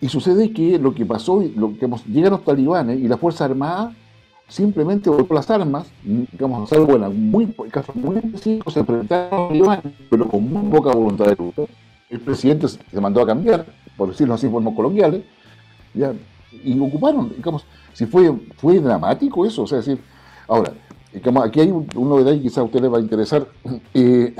[0.00, 3.94] Y sucede que lo que pasó, lo, digamos, llegan los talibanes y la Fuerza Armada
[4.48, 9.48] simplemente botó las armas, digamos, salvo en muy, casos muy específicos, se enfrentaron a los
[9.48, 11.62] talibanes, pero con muy poca voluntad de lucha.
[12.10, 13.64] El presidente se mandó a cambiar,
[13.96, 15.22] por decirlo así, por coloquiales,
[15.94, 16.12] ya,
[16.64, 20.00] y ocuparon, digamos, si fue, fue dramático eso, o sea, decir,
[20.48, 20.72] ahora,
[21.12, 23.46] digamos, aquí hay un, novedad y quizás a ustedes les va a interesar,
[23.94, 24.34] eh,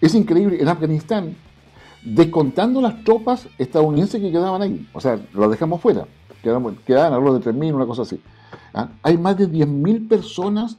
[0.00, 1.36] es increíble, en Afganistán,
[2.02, 6.06] descontando las tropas estadounidenses que quedaban ahí, o sea, las dejamos fuera,
[6.42, 8.20] quedaban, quedaban alrededor de 3.000, una cosa así,
[8.72, 8.88] ¿ah?
[9.02, 10.78] hay más de 10.000 personas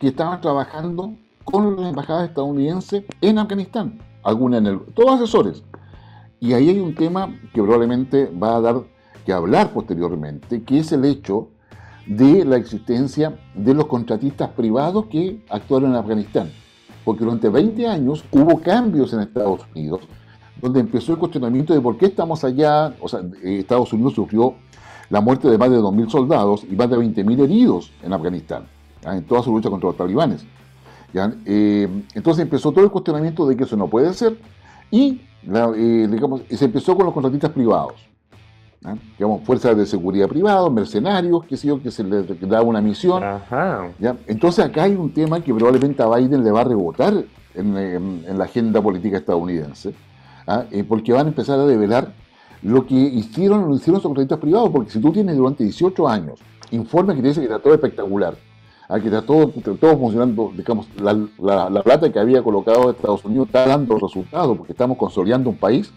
[0.00, 5.62] que estaban trabajando con las embajadas estadounidenses en Afganistán, algunas en el, todos asesores,
[6.40, 8.82] y ahí hay un tema que probablemente va a dar
[9.24, 11.48] que hablar posteriormente, que es el hecho
[12.06, 16.50] de la existencia de los contratistas privados que actuaron en Afganistán.
[17.04, 20.00] Porque durante 20 años hubo cambios en Estados Unidos,
[20.60, 22.94] donde empezó el cuestionamiento de por qué estamos allá.
[23.00, 24.54] O sea, eh, Estados Unidos sufrió
[25.10, 28.66] la muerte de más de 2.000 soldados y más de 20.000 heridos en Afganistán,
[29.04, 30.46] en toda su lucha contra los talibanes.
[31.46, 34.36] Eh, entonces empezó todo el cuestionamiento de que eso no puede ser
[34.90, 37.94] y eh, digamos, se empezó con los contratistas privados.
[39.18, 43.22] digamos, fuerzas de seguridad privados, mercenarios, que sé yo, que se les da una misión.
[43.98, 44.16] ¿ya?
[44.26, 47.14] Entonces acá hay un tema que probablemente a Biden le va a rebotar
[47.54, 49.94] en, en, en la agenda política estadounidense,
[50.70, 52.12] eh, porque van a empezar a develar
[52.62, 56.40] lo que hicieron, lo hicieron los contratistas privados, porque si tú tienes durante 18 años
[56.70, 58.34] informes que te dicen que está todo espectacular,
[58.88, 59.00] ¿ah?
[59.00, 63.46] que está todo, todo funcionando, digamos, la, la, la plata que había colocado Estados Unidos
[63.48, 65.92] está dando resultados, porque estamos consolidando un país,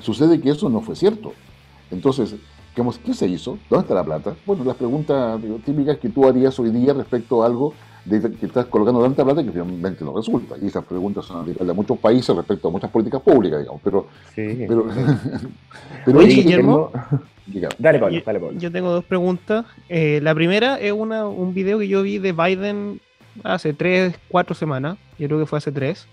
[0.00, 1.32] sucede que eso no fue cierto.
[1.90, 2.36] Entonces,
[2.74, 3.58] digamos, ¿qué se hizo?
[3.70, 4.34] ¿Dónde está la plata?
[4.46, 8.46] Bueno, las preguntas digo, típicas que tú harías hoy día respecto a algo de que
[8.46, 10.56] estás colocando tanta plata que finalmente no resulta.
[10.60, 13.80] Y esas preguntas son de muchos países respecto a muchas políticas públicas, digamos.
[13.82, 14.64] Pero, sí.
[14.68, 14.86] pero,
[16.04, 16.90] pero Oye, Guillermo,
[17.78, 18.58] dale, Pablo, yo, dale, Pablo.
[18.58, 19.64] yo tengo dos preguntas.
[19.88, 23.00] Eh, la primera es una, un video que yo vi de Biden
[23.42, 24.98] hace tres, cuatro semanas.
[25.18, 26.06] Yo creo que fue hace tres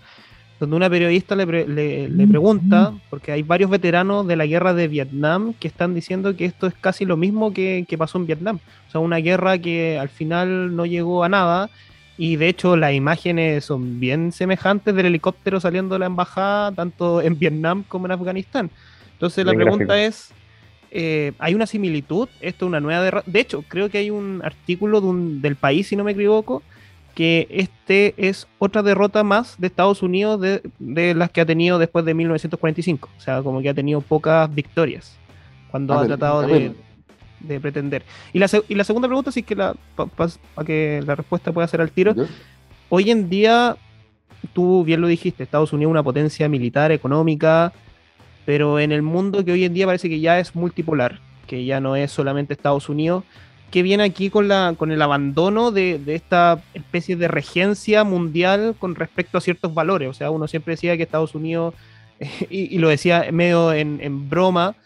[0.62, 4.72] donde una periodista le, pre le, le, pregunta, porque hay varios veteranos de la guerra
[4.72, 8.26] de Vietnam que están diciendo que esto es casi lo mismo que, que, pasó en
[8.26, 8.60] Vietnam.
[8.86, 11.68] O sea, una guerra que al final no llegó a nada
[12.16, 17.20] y de hecho las imágenes son bien semejantes del helicóptero saliendo de la embajada, tanto
[17.20, 18.70] en Vietnam como en Afganistán.
[19.14, 20.08] Entonces bien la pregunta gráfico.
[20.08, 20.32] es,
[20.92, 22.28] eh, ¿hay una similitud?
[22.40, 23.24] ¿Esto es una nueva...
[23.26, 26.62] De hecho, creo que hay un artículo de un, del país, si no me equivoco,
[27.14, 31.78] que este es otra derrota más de Estados Unidos de, de, las que ha tenido
[31.78, 33.08] después de 1945.
[33.16, 35.18] O sea, como que ha tenido pocas victorias
[35.70, 36.74] cuando a ha ver, tratado de,
[37.40, 38.02] de, pretender.
[38.32, 41.52] Y la, y la, segunda pregunta, sí que la, para pa, pa que la respuesta
[41.52, 42.14] pueda ser al tiro.
[42.14, 42.20] ¿Sí?
[42.88, 43.76] Hoy en día,
[44.52, 47.72] tú bien lo dijiste, Estados Unidos es una potencia militar, económica,
[48.44, 51.80] pero en el mundo que hoy en día parece que ya es multipolar, que ya
[51.80, 53.24] no es solamente Estados Unidos,
[53.72, 58.76] que viene aquí con, la, con el abandono de, de, esta especie de regencia mundial
[58.78, 60.10] con respecto a ciertos valores.
[60.10, 61.74] O sea, uno siempre decía que Estados Unidos,
[62.50, 64.76] y, y, lo decía medio en, en, broma,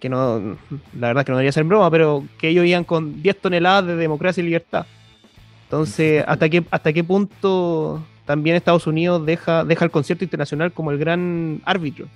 [0.00, 0.56] que no,
[0.98, 3.96] la verdad que no debería ser broma, pero que ellos iban con 10 toneladas de
[3.96, 4.86] democracia y libertad.
[5.64, 10.90] Entonces, ¿hasta qué, hasta qué punto también Estados Unidos deja, deja el concierto internacional como
[10.90, 12.08] el gran árbitro?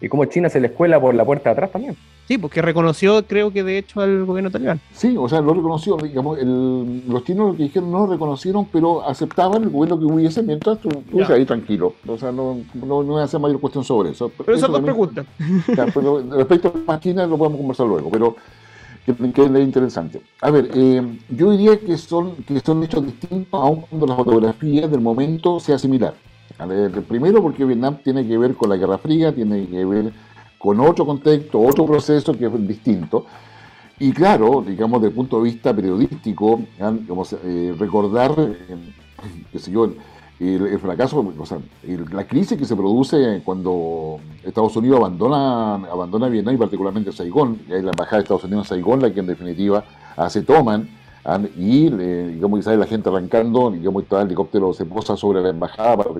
[0.00, 1.96] Y como China se le escuela por la puerta de atrás también.
[2.28, 4.80] Sí, porque reconoció, creo que de hecho, al gobierno talibán.
[4.92, 5.96] Sí, o sea, lo reconoció.
[5.96, 10.04] Digamos, el, los chinos lo que dijeron no lo reconocieron, pero aceptaban el gobierno que
[10.04, 11.94] hubiese mientras tú estuviese ahí tranquilo.
[12.06, 14.30] O sea, no, no, no voy a hacer mayor cuestión sobre eso.
[14.36, 15.24] Pero esas dos preguntas.
[15.94, 18.36] Pero respecto a China lo podemos conversar luego, pero
[19.06, 20.20] que, que es interesante.
[20.40, 24.88] A ver, eh, yo diría que son, que son hechos distintos, aun cuando la fotografía
[24.88, 26.14] del momento sea similar.
[27.08, 30.12] Primero porque Vietnam tiene que ver con la Guerra Fría, tiene que ver
[30.58, 33.26] con otro contexto, otro proceso que es distinto.
[33.98, 38.76] Y claro, digamos, desde el punto de vista periodístico, digamos, eh, recordar, eh,
[39.52, 39.58] qué
[40.38, 41.32] el, fracaso,
[42.12, 47.72] la crisis que se produce cuando Estados Unidos abandona, abandona Vietnam y particularmente Saigón, y
[47.72, 49.84] hay la embajada de Estados Unidos en Saigón la que en definitiva
[50.16, 50.90] hace toman
[51.56, 55.48] y eh, digamos sale la gente arrancando, digamos que el helicóptero se posa sobre la
[55.50, 56.10] embajada para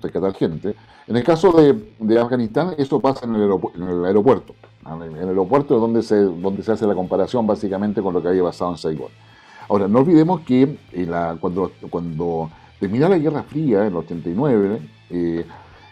[0.00, 0.74] rescatar gente.
[1.06, 4.54] En el caso de, de Afganistán, eso pasa en el, en el aeropuerto.
[4.86, 8.28] En el aeropuerto es donde se, donde se hace la comparación básicamente con lo que
[8.28, 9.10] había pasado en Saigón.
[9.68, 12.48] Ahora, no olvidemos que eh, la- cuando, cuando
[12.80, 15.44] termina la Guerra Fría, en el 89, eh,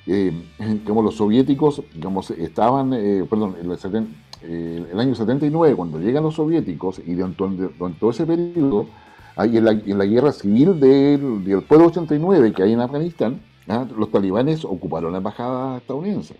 [0.06, 4.06] eh, digamos, los soviéticos digamos, estaban, eh, perdón, en el,
[4.46, 7.44] eh, el año 79, cuando llegan los soviéticos, y durante,
[7.78, 8.86] durante todo ese periodo,
[9.36, 13.40] ahí en, la, en la guerra civil del, del pueblo 89 que hay en Afganistán,
[13.68, 16.34] ah, los talibanes ocuparon la embajada estadounidense.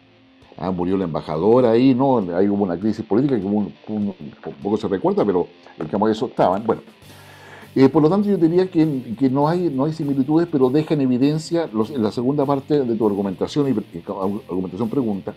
[0.56, 2.18] Ah, murió el embajador ahí, ¿no?
[2.36, 4.14] Ahí hubo una crisis política que hubo un, un-
[4.62, 5.48] poco se recuerda, pero
[5.80, 6.64] digamos eso estaban.
[6.64, 6.82] Bueno,
[7.74, 10.94] eh, por lo tanto, yo diría que, que no, hay, no hay similitudes, pero deja
[10.94, 15.34] en evidencia los- en la segunda parte de tu argumentación y, y argumentación pregunta,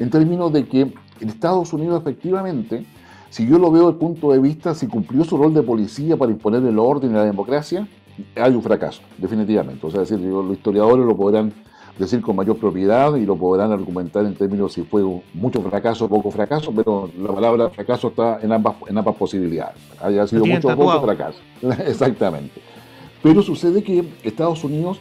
[0.00, 2.84] en términos de que en Estados Unidos efectivamente,
[3.30, 6.16] si yo lo veo desde el punto de vista, si cumplió su rol de policía
[6.16, 7.86] para imponer el orden y la democracia,
[8.34, 9.86] hay un fracaso, definitivamente.
[9.86, 11.52] O sea, es decir, los historiadores lo podrán
[11.98, 15.02] decir con mayor propiedad y lo podrán argumentar en términos si fue
[15.34, 19.76] mucho fracaso o poco fracaso, pero la palabra fracaso está en ambas, en ambas posibilidades.
[20.00, 21.38] Haya sido mucho o poco fracaso.
[21.86, 22.60] Exactamente.
[23.22, 25.00] Pero sucede que Estados Unidos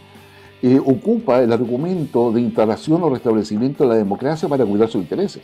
[0.63, 5.43] eh, ocupa el argumento de instalación o restablecimiento de la democracia para cuidar sus intereses.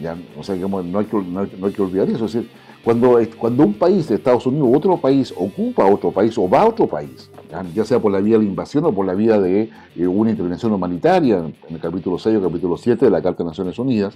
[0.00, 2.26] Ya, o sea, digamos, no, hay que, no, hay, que olvidar eso.
[2.26, 2.50] Es decir,
[2.84, 6.66] cuando, cuando un país, Estados Unidos u otro país, ocupa otro país o va a
[6.66, 7.30] otro país,
[7.74, 10.30] ya, sea por la vía de la invasión o por la vía de eh, una
[10.30, 14.14] intervención humanitaria, en el capítulo 6 o capítulo 7 de la Carta de Naciones Unidas,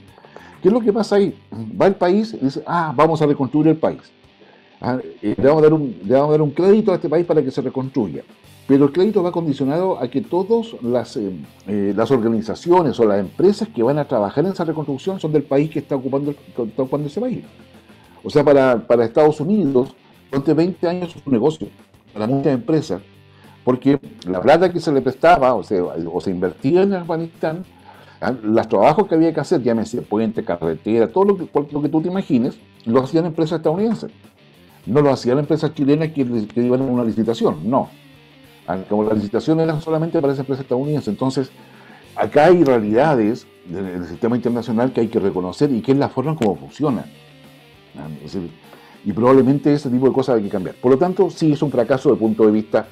[0.62, 1.34] ¿qué es lo que pasa ahí?
[1.80, 4.02] Va el país y dice, ah, vamos a reconstruir el país.
[4.80, 7.26] Ah, eh, le, vamos a dar le vamos a dar un crédito a este país
[7.26, 8.22] para que se reconstruya.
[8.70, 11.32] Pero el crédito va condicionado a que todas las, eh,
[11.66, 15.42] eh, las organizaciones o las empresas que van a trabajar en esa reconstrucción son del
[15.42, 17.44] país que está ocupando, está ocupando ese país.
[18.22, 19.92] O sea, para, Estados Unidos,
[20.30, 21.66] durante 20 años es un negocio,
[22.12, 23.02] para muchas empresas,
[23.64, 27.64] porque la plata que se le prestaba o, sea, o se invertía en Afganistán,
[28.20, 31.88] ah, los trabajos que había que hacer, llámese puente, carretera, todo lo que, lo que
[31.88, 32.56] tú te imagines,
[32.86, 34.12] lo hacían empresas estadounidenses.
[34.86, 37.88] No lo hacían empresas chilenas que, que iban a una licitación, no.
[38.88, 41.10] Como la licitación era solamente para esa empresa estadounidense.
[41.10, 41.50] Entonces,
[42.16, 46.34] acá hay realidades del sistema internacional que hay que reconocer y que es la forma
[46.36, 47.04] como funciona.
[47.96, 48.50] Ah, decir,
[49.04, 50.74] y probablemente ese tipo de cosas hay que cambiar.
[50.76, 52.86] Por lo tanto, sí es un fracaso desde el punto de vista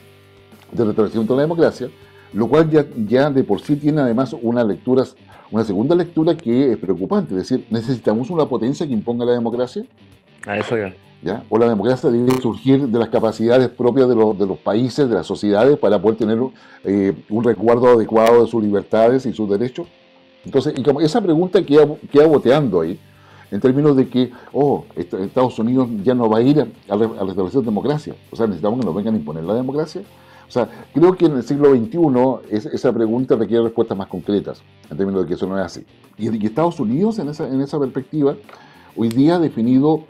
[0.72, 1.88] de restablecimiento de la democracia,
[2.32, 5.04] lo cual ya, ya de por sí tiene además una lectura,
[5.50, 7.34] una segunda lectura que es preocupante.
[7.34, 9.84] Es decir, necesitamos una potencia que imponga la democracia.
[10.46, 10.94] A eso ya.
[11.20, 11.42] ¿Ya?
[11.48, 15.16] O la democracia debe surgir de las capacidades propias de los, de los países, de
[15.16, 16.38] las sociedades, para poder tener
[16.84, 19.88] eh, un resguardo adecuado de sus libertades y sus derechos.
[20.44, 23.00] Entonces, y como esa pregunta queda, queda boteando ahí,
[23.50, 27.62] en términos de que, oh, Estados Unidos ya no va a ir a, a restablecer
[27.62, 28.14] democracia.
[28.30, 30.02] O sea, necesitamos que nos vengan a imponer la democracia.
[30.46, 34.62] O sea, creo que en el siglo XXI es, esa pregunta requiere respuestas más concretas,
[34.90, 35.84] en términos de que eso no es así.
[36.16, 38.34] Y, y Estados Unidos, en esa, en esa perspectiva,
[38.96, 40.04] hoy día ha definido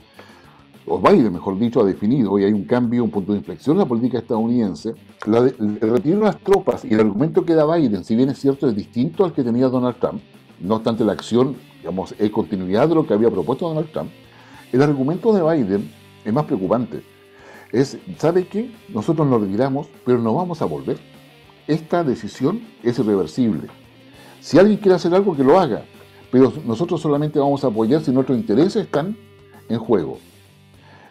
[0.89, 3.81] o Biden, mejor dicho, ha definido, hoy hay un cambio, un punto de inflexión en
[3.81, 4.95] la política estadounidense,
[5.27, 8.39] la de, el retiro las tropas y el argumento que da Biden, si bien es
[8.39, 10.21] cierto, es distinto al que tenía Donald Trump,
[10.61, 14.11] no obstante la acción, digamos, es continuidad de lo que había propuesto Donald Trump,
[14.73, 15.91] el argumento de Biden
[16.25, 17.03] es más preocupante.
[17.73, 18.71] Es, ¿sabe qué?
[18.89, 20.99] Nosotros nos retiramos, pero no vamos a volver.
[21.67, 23.69] Esta decisión es irreversible.
[24.41, 25.85] Si alguien quiere hacer algo, que lo haga,
[26.31, 29.17] pero nosotros solamente vamos a apoyar si nuestros intereses están
[29.69, 30.19] en juego.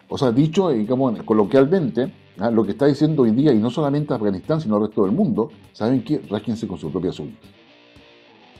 [0.08, 2.50] O sea, dicho, digamos, coloquialmente, ¿ah?
[2.50, 5.50] lo que está diciendo hoy día, y no solamente Afganistán, sino el resto del mundo,
[5.72, 6.22] ¿saben qué?
[6.30, 7.34] Rásquense con su propia suya.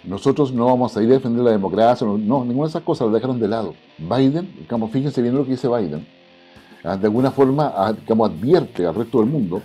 [0.05, 3.07] Nosotros no vamos a ir a defender la democracia, no, no, ninguna de esas cosas
[3.07, 3.75] las dejaron de lado.
[3.99, 6.07] Biden, digamos, fíjense bien lo que dice Biden,
[6.85, 6.97] ¿ah?
[6.97, 9.63] de alguna forma, digamos, advierte al resto del mundo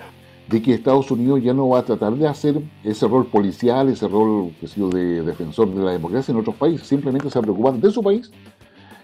[0.48, 4.08] de que Estados Unidos ya no va a tratar de hacer ese rol policial, ese
[4.08, 7.43] rol que sido de defensor de la democracia en otros países, simplemente se va a
[7.43, 8.32] preocupar de su país.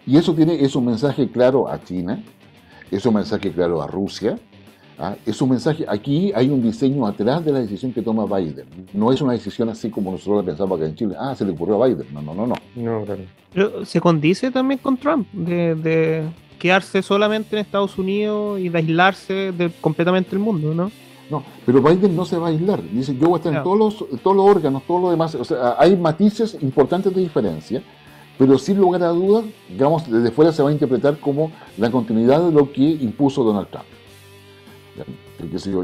[0.06, 2.24] Y eso tiene, es un mensaje claro a China,
[2.92, 4.38] es un mensaje claro a Rusia,
[4.98, 5.16] ¿ah?
[5.26, 8.66] es un mensaje, aquí hay un diseño atrás de la decisión que toma Biden.
[8.94, 11.52] No es una decisión así como nosotros la pensamos acá en Chile, ah, se le
[11.52, 12.08] ocurrió a Biden.
[12.14, 12.56] No, no, no, no.
[12.76, 13.22] No, claro.
[13.54, 18.78] Pero se condice también con Trump, de, de quedarse solamente en Estados Unidos y de
[18.78, 20.92] aislarse de completamente el mundo, ¿no?
[21.30, 22.82] No, pero Biden no se va a aislar.
[22.82, 25.36] Dice, yo voy a estar en todos los, todos los órganos, todo lo demás.
[25.36, 27.84] O sea, hay matices importantes de diferencia,
[28.40, 32.42] pero sin lugar a dudas, digamos, desde fuera se va a interpretar como la continuidad
[32.42, 33.86] de lo que impuso Donald Trump.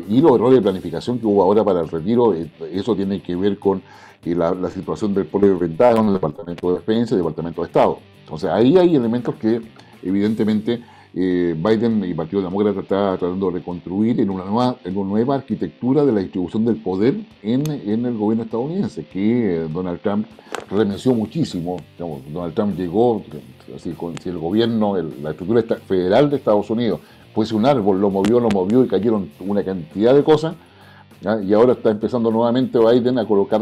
[0.08, 3.60] Y los errores de planificación que hubo ahora para el retiro, eso tiene que ver
[3.60, 3.82] con
[4.24, 8.00] la, la situación del propio Pentágono, el Departamento de Defensa y el Departamento de Estado.
[8.22, 9.62] Entonces ahí hay elementos que
[10.02, 10.82] evidentemente
[11.18, 16.12] eh, Biden y el Partido Demócrata está tratando de reconstruir en una nueva, arquitectura de
[16.12, 17.66] la distribución del poder en,
[18.06, 20.28] el gobierno estadounidense, que Donald Trump
[20.70, 21.78] remeció muchísimo.
[21.98, 23.24] Donald Trump llegó,
[23.74, 27.00] así, con, si el gobierno, la estructura federal de Estados Unidos
[27.34, 30.56] fuese un árbol, lo movió, lo movió y cayeron una cantidad de cosas.
[31.26, 31.42] ¿Ya?
[31.42, 33.62] Y ahora está empezando nuevamente Biden a colocar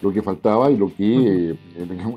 [0.00, 1.56] lo que faltaba y lo que, eh,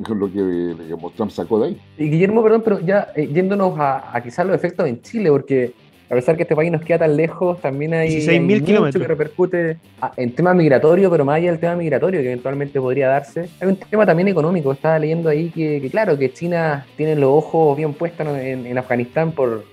[0.16, 0.41] lo que
[0.84, 1.82] digamos, Trump sacó de ahí.
[1.98, 5.74] Y Guillermo, perdón, pero ya eh, yéndonos a, a quizás los efectos en Chile, porque
[6.10, 9.02] a pesar que este país nos queda tan lejos, también hay, 16.000 hay mucho kilómetros.
[9.02, 13.10] que repercute ah, en tema migratorio, pero más allá del tema migratorio que eventualmente podría
[13.10, 13.50] darse.
[13.60, 14.72] Hay un tema también económico.
[14.72, 18.78] Estaba leyendo ahí que, que claro, que China tiene los ojos bien puestos en, en
[18.78, 19.66] Afganistán por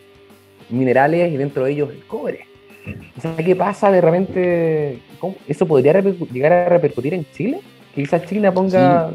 [0.71, 2.47] minerales y dentro de ellos el cobre.
[3.17, 4.99] O sea, ¿qué pasa de repente?
[5.19, 5.35] ¿Cómo?
[5.49, 7.61] ¿Eso podría llegar a repercutir en Chile?
[7.95, 9.11] Que quizás China ponga,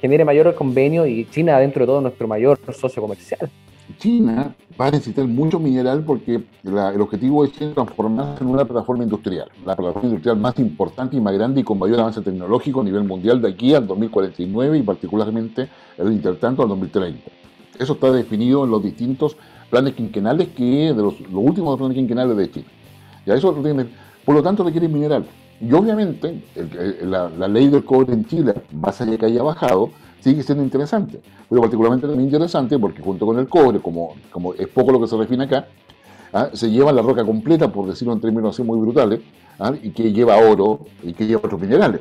[0.00, 3.50] genere mayor convenio y China dentro de todo nuestro mayor socio comercial.
[3.98, 9.02] China va a necesitar mucho mineral porque la- el objetivo es transformarse en una plataforma
[9.04, 12.84] industrial, la plataforma industrial más importante y más grande y con mayor avance tecnológico a
[12.84, 17.20] nivel mundial de aquí al 2049 y particularmente el intertanto al 2030.
[17.78, 19.36] Eso está definido en los distintos
[19.68, 22.66] planes quinquenales que de los, los últimos planes quinquenales de China.
[23.26, 23.86] Ya eso lo tiene-
[24.24, 25.24] por lo tanto requiere mineral.
[25.60, 30.42] Y obviamente el- la, ley del cobre en Chile, más allá que haya bajado, sigue
[30.42, 31.20] siendo interesante.
[31.48, 35.06] Pero particularmente también interesante porque junto con el cobre, como, como es poco lo que
[35.06, 35.66] se refina acá,
[36.32, 36.48] ¿ah?
[36.52, 39.20] se lleva la roca completa, por decirlo en términos así muy brutales,
[39.58, 39.72] ¿ah?
[39.82, 42.00] y que lleva oro y que lleva otros minerales.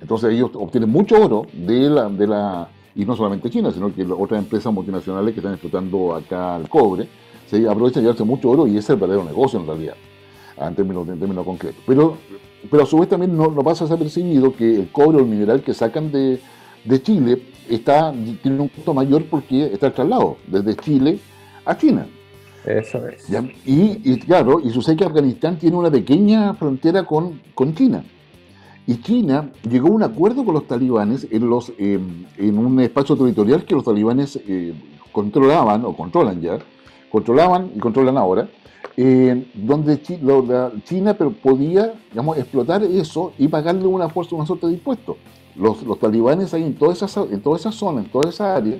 [0.00, 4.04] Entonces ellos obtienen mucho oro de la, de la y no solamente China, sino que
[4.04, 7.08] otras empresas multinacionales que están explotando acá el cobre,
[7.46, 9.94] se aprovechan de llevarse mucho oro y ese es el verdadero negocio en realidad,
[10.58, 11.82] en términos, en términos concretos.
[11.86, 12.16] Pero,
[12.70, 15.62] pero a su vez también no, no pasa desapercibido que el cobre o el mineral
[15.62, 16.40] que sacan de,
[16.84, 21.18] de Chile está, tiene un costo mayor porque está el traslado desde Chile
[21.64, 22.06] a China.
[22.64, 23.26] Eso es.
[23.28, 23.42] ¿ya?
[23.66, 28.04] Y, y claro, y sucede que Afganistán tiene una pequeña frontera con, con China.
[28.86, 32.00] Y China llegó a un acuerdo con los talibanes en, los, eh,
[32.36, 34.74] en un espacio territorial que los talibanes eh,
[35.12, 36.58] controlaban o controlan ya,
[37.10, 38.48] controlaban y controlan ahora,
[38.96, 44.74] eh, donde China pero podía digamos, explotar eso y pagarle una fuerza, una suerte de
[44.74, 45.16] impuestos.
[45.56, 48.78] Los, los talibanes ahí en toda, esa, en toda esa zona, en toda esa área,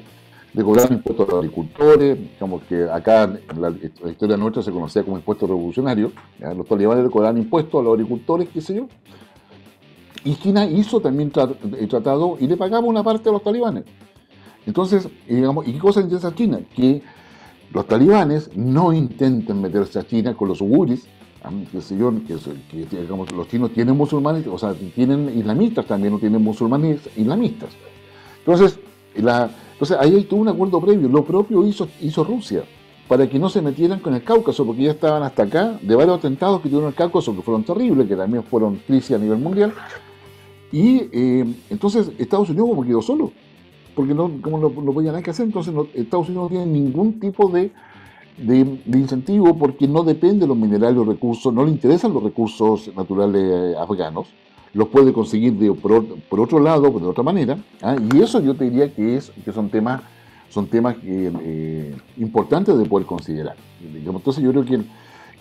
[0.54, 3.70] le cobraban impuestos a los agricultores, digamos que acá en la,
[4.10, 6.52] historia nuestra se conocía como impuesto revolucionario, ¿ya?
[6.52, 8.88] los talibanes le cobraban impuestos a los agricultores, qué sé yo,
[10.24, 11.32] y China hizo también
[11.78, 13.84] el tratado y le pagaba una parte a los talibanes.
[14.66, 16.60] Entonces, y digamos, ¿y qué cosa interesa China?
[16.76, 17.02] Que
[17.72, 20.60] los talibanes no intenten meterse a China con los
[21.98, 27.70] yo, que, los chinos tienen musulmanes, o sea, tienen islamistas también, no tienen musulmanes islamistas.
[28.38, 28.78] Entonces,
[29.14, 31.08] entonces ahí hay todo un acuerdo previo.
[31.08, 32.62] Lo propio hizo, hizo Rusia
[33.08, 36.18] para que no se metieran con el Cáucaso, porque ya estaban hasta acá de varios
[36.18, 39.74] atentados que tuvieron el Cáucaso, que fueron terribles, que también fueron crisis a nivel mundial.
[40.70, 43.32] Y eh, entonces Estados Unidos como quedó solo,
[43.94, 46.66] porque no, como no, no podía nada que hacer, entonces no- Estados Unidos no tiene
[46.66, 47.70] ningún tipo de,
[48.38, 52.22] de, de incentivo porque no depende de los minerales o recursos, no le interesan los
[52.22, 54.28] recursos naturales eh, afganos,
[54.74, 57.96] los puede conseguir de, por, por otro lado, de otra manera, ¿ah?
[58.14, 60.00] y eso yo te diría que, es, que son temas,
[60.48, 63.56] son temas eh, importantes de poder considerar.
[63.82, 64.80] Entonces yo creo que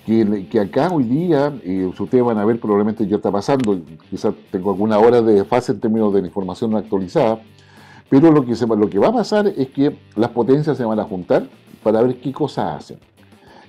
[0.06, 3.80] que, que acá hoy día, eh, ustedes van a ver, probablemente ya está pasando,
[4.10, 7.39] quizás tengo alguna hora de fase en términos de la información actualizada,
[8.12, 10.99] pero lo que, se, lo que va a pasar es que las potencias se van
[10.99, 11.47] a juntar
[11.82, 12.99] para ver qué cosas hacen.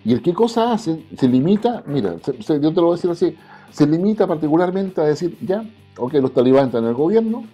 [0.05, 3.37] Y el qué cosas hacen se limita, mira, yo te lo voy a decir así,
[3.71, 5.65] se limita particularmente a decir, ya,
[5.97, 7.45] ok, los talibanes están en el gobierno,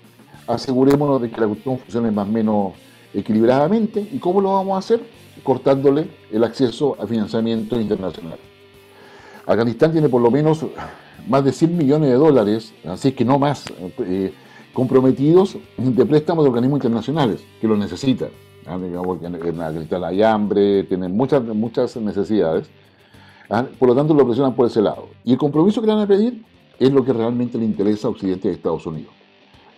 [0.46, 2.72] asegurémonos de que la cuestión funcione más o menos
[3.12, 5.02] equilibradamente, ¿y cómo lo vamos a hacer?
[5.42, 8.38] Cortándole el acceso a financiamiento internacional.
[9.46, 10.64] Afganistán tiene por lo menos
[11.28, 13.66] más de 100 millones de dólares, así que no más,
[13.98, 14.32] eh,
[14.78, 18.28] comprometidos de préstamos de organismos internacionales que lo necesitan.
[18.64, 18.78] ¿ah?
[18.78, 22.70] Digamos en, Afganistán hay hambre, tienen muchas, muchas necesidades.
[23.50, 23.64] ¿ah?
[23.76, 25.08] Por lo tanto, lo presionan por ese lado.
[25.24, 26.44] Y el compromiso que le van a pedir
[26.78, 29.10] es lo que realmente le interesa a Occidente y a Estados Unidos.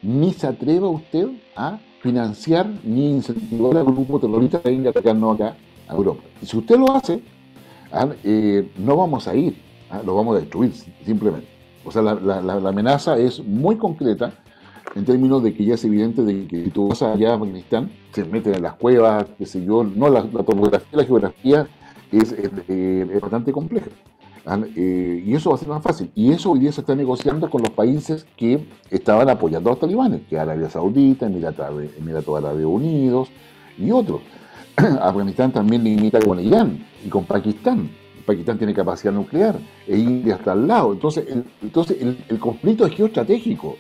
[0.03, 5.35] Ni se atreva usted a financiar ni incentivar al grupo terrorista que venga a atacarnos
[5.41, 5.57] acá
[5.89, 6.21] a Europa.
[6.43, 7.23] Y si usted lo hace,
[7.91, 9.57] ah, eh, no vamos a ir,
[9.91, 10.75] ah, lo vamos a destruir
[11.07, 11.49] simplemente.
[11.87, 14.35] O sea, la- la- la amenaza es muy concreta
[14.95, 17.91] en términos de que ya es evidente de que si tú vas allá a Afganistán,
[18.13, 21.69] se meten en las cuevas, qué sé yo, no la, la topografía, la geografía
[22.13, 22.35] es,
[22.69, 23.91] eh, bastante compleja.
[24.75, 26.11] Eh, y eso va a ser más fácil.
[26.15, 29.81] Y eso hoy día se está negociando con los países que estaban apoyando a los
[29.81, 33.29] talibanes, que Arabia Saudita, Emiratos Árabes Unidos
[33.79, 34.23] y otros.
[34.77, 37.91] Afganistán también limita con Irán y con Pakistán.
[38.27, 40.93] Pakistán tiene capacidad nuclear e India está al lado.
[40.93, 43.77] Entonces, el, entonces el, el conflicto es geoestratégico.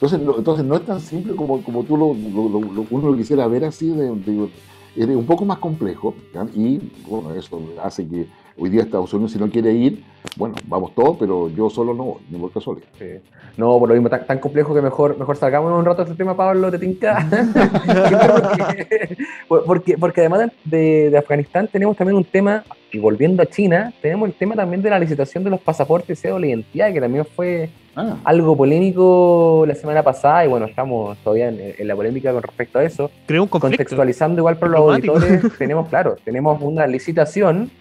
[0.00, 3.48] Entonces no, entonces no es tan simple como, como tú lo, lo- uno lo quisiera
[3.48, 4.48] ver así, de, de-
[4.96, 6.14] es un poco más complejo
[6.54, 6.78] y
[7.08, 8.26] bueno, eso hace que
[8.58, 10.02] Hoy día Estados Unidos, si no quiere ir,
[10.36, 12.86] bueno, vamos todos, pero yo solo no voy, ni por casualidad.
[12.98, 13.20] Sí.
[13.56, 16.16] No, por lo mismo, tan, tan complejo que mejor, mejor salgamos un rato de este
[16.16, 17.26] tema, Pablo, te tinca.
[19.48, 23.92] porque, porque, porque además de, de Afganistán tenemos también un tema, y volviendo a China,
[24.02, 27.24] tenemos el tema también de la licitación de los pasaportes de la identidad, que también
[27.24, 32.32] fue Ah, algo polémico la semana pasada, y bueno, estamos todavía en, en la polémica
[32.32, 33.10] con respecto a eso.
[33.26, 33.76] Creó un conflicto.
[33.76, 37.72] Contextualizando igual para los auditores, tenemos, claro, tenemos una licitación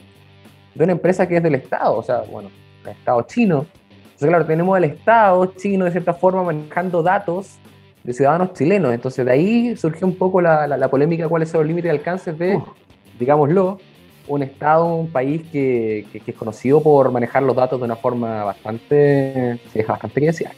[0.77, 2.49] de una empresa que es del Estado, o sea, bueno,
[2.83, 3.65] el Estado chino.
[4.03, 7.57] Entonces, claro, tenemos al Estado chino de cierta forma manejando datos
[8.03, 8.93] de ciudadanos chilenos.
[8.93, 11.95] Entonces, de ahí surgió un poco la, la- la polémica cuáles son los límites y
[11.95, 12.53] alcances de,
[13.19, 13.79] digámoslo,
[14.27, 17.95] un Estado, un país que, que- que es conocido por manejar los datos de una
[17.95, 20.51] forma bastante, sí, es bastante que.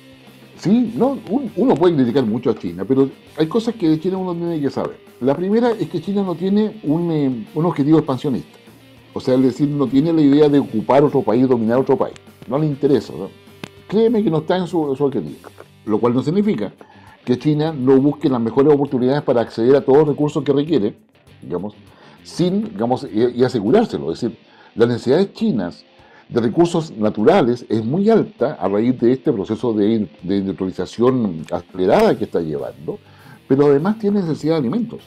[0.57, 4.17] Sí, no, un- uno puede criticar mucho a China, pero hay cosas que de China
[4.17, 4.97] uno tiene que saber.
[5.21, 8.57] La primera es que China no tiene un, eh, un objetivo expansionista.
[9.19, 12.15] O sea, es decir, no tiene la idea de ocupar otro país, dominar otro país.
[12.47, 13.11] No le interesa.
[13.85, 15.11] Créeme que no está en su, su.
[15.85, 16.71] Lo cual no significa
[17.25, 20.95] que China no busque las mejores oportunidades para acceder a todos los recursos que requiere,
[21.41, 21.73] digamos,
[22.23, 24.13] sin, digamos, y, y asegurárselo.
[24.13, 24.37] Es decir,
[24.75, 25.83] las necesidades chinas
[26.29, 32.17] de recursos naturales es muy alta a raíz de este proceso de, de industrialización acelerada
[32.17, 32.99] que está llevando,
[33.49, 35.01] pero además tiene necesidad de alimentos.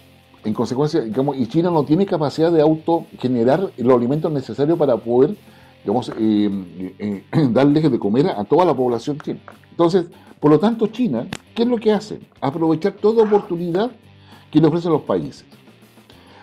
[0.45, 5.37] En consecuencia, digamos, y China no tiene capacidad de autogenerar los alimentos necesarios para poder,
[5.85, 6.51] digamos, eh,
[6.99, 9.41] eh, darles de comer a toda la población china.
[9.71, 10.07] Entonces,
[10.41, 12.19] por lo tanto, China, ¿qué es lo que hace?
[12.41, 13.93] Aprovechar toda oportunidad
[14.51, 15.45] que le ofrecen los países.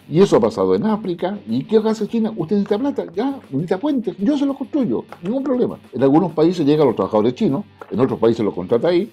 [0.09, 1.37] Y eso ha pasado en África.
[1.47, 2.33] ¿Y qué hace China?
[2.35, 5.77] Usted necesita plata, ya, necesita puentes, yo se los construyo, ningún problema.
[5.93, 9.11] En algunos países llegan los trabajadores chinos, en otros países los contrata ahí,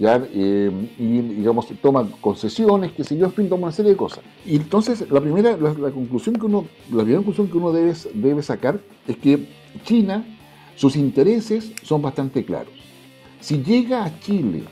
[0.00, 4.20] eh, y digamos, toman concesiones, que sé yo, en fin, toman una serie de cosas.
[4.46, 8.42] Y entonces, la primera, la, conclusión que uno, la primera conclusión que uno debe, debe
[8.42, 9.48] sacar es que
[9.84, 10.24] China,
[10.76, 12.72] sus intereses son bastante claros.
[13.40, 14.64] Si llega a Chile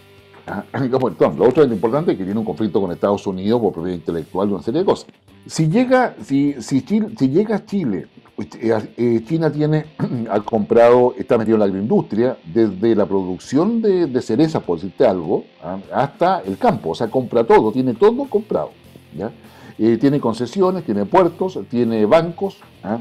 [0.48, 3.96] Ah, lo otro es importante es que tiene un conflicto con Estados Unidos por propiedad
[3.96, 5.08] intelectual y una serie de cosas.
[5.46, 8.06] Si llega, si, si, Chile, si llega a Chile,
[8.46, 9.86] China tiene,
[10.30, 15.44] ha comprado, está metido en la agroindustria, desde la producción de, cerezas, por decirte algo,
[15.62, 18.70] ah, hasta el campo, o sea, compra todo, tiene todo comprado.
[19.78, 22.98] Eh, tiene concesiones, tiene puertos, tiene bancos, ¿ah?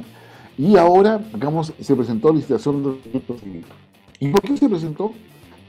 [0.57, 3.63] y ahora, digamos, se presentó la licitación de.
[4.19, 5.11] ¿Y por qué se presentó?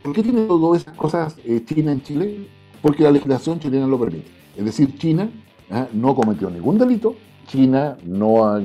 [0.03, 2.47] ¿Por qué tiene todas esas cosas eh, China en Chile?
[2.81, 4.31] Porque la legislación chilena lo permite.
[4.57, 5.29] Es decir, China
[5.71, 5.87] ¿ah?
[5.93, 7.17] no cometió ningún delito,
[7.47, 8.61] China no ha,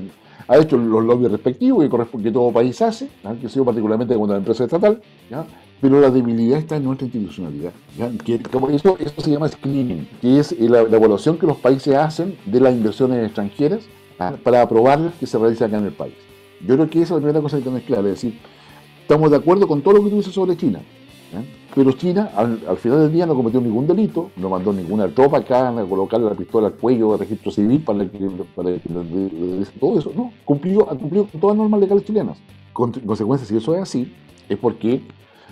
[0.48, 1.84] ha hecho los lobbies respectivos
[2.24, 3.34] que, todo país hace, ¿ah?
[3.40, 5.46] que sido particularmente contra la empresa estatal, ¿ya?
[5.82, 7.72] pero la debilidad está en nuestra institucionalidad.
[7.98, 8.12] ¿ya?
[8.52, 12.74] Como eso, se llama screening, que es la, evaluación que los países hacen de las
[12.74, 13.82] inversiones extranjeras
[14.20, 14.34] ¿ah?
[14.44, 16.16] para aprobarlas que se realizan acá en el país.
[16.66, 18.40] Yo creo que esa es la primera cosa que tenemos clara, es decir,
[19.02, 20.80] estamos de acuerdo con todo lo que tú dices sobre China,
[21.34, 21.46] ¿eh?
[21.76, 25.40] Pero China, al, al, final del día, no cometió ningún delito, no mandó ninguna tropa
[25.40, 30.00] acá a colocarle la pistola al cuello de registro civil para que, para que todo
[30.00, 30.12] eso.
[30.16, 32.38] No, cumplió, ha cumplido con todas las normas legales chilenas.
[32.74, 34.14] Con, en consecuencia, si eso es así,
[34.48, 35.02] es porque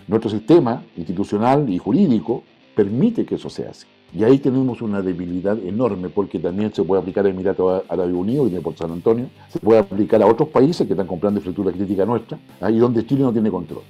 [0.08, 2.44] nuestro sistema institucional y jurídico
[2.76, 3.88] permite que eso sea así.
[4.14, 8.52] Y ahí tenemos una debilidad enorme porque también se puede aplicar a Emiratos Árabes Unidos,
[8.52, 12.06] y por San Antonio, se puede aplicar a otros países que están comprando infraestructura crítica
[12.06, 13.84] nuestra, ahí donde Chile no tiene control.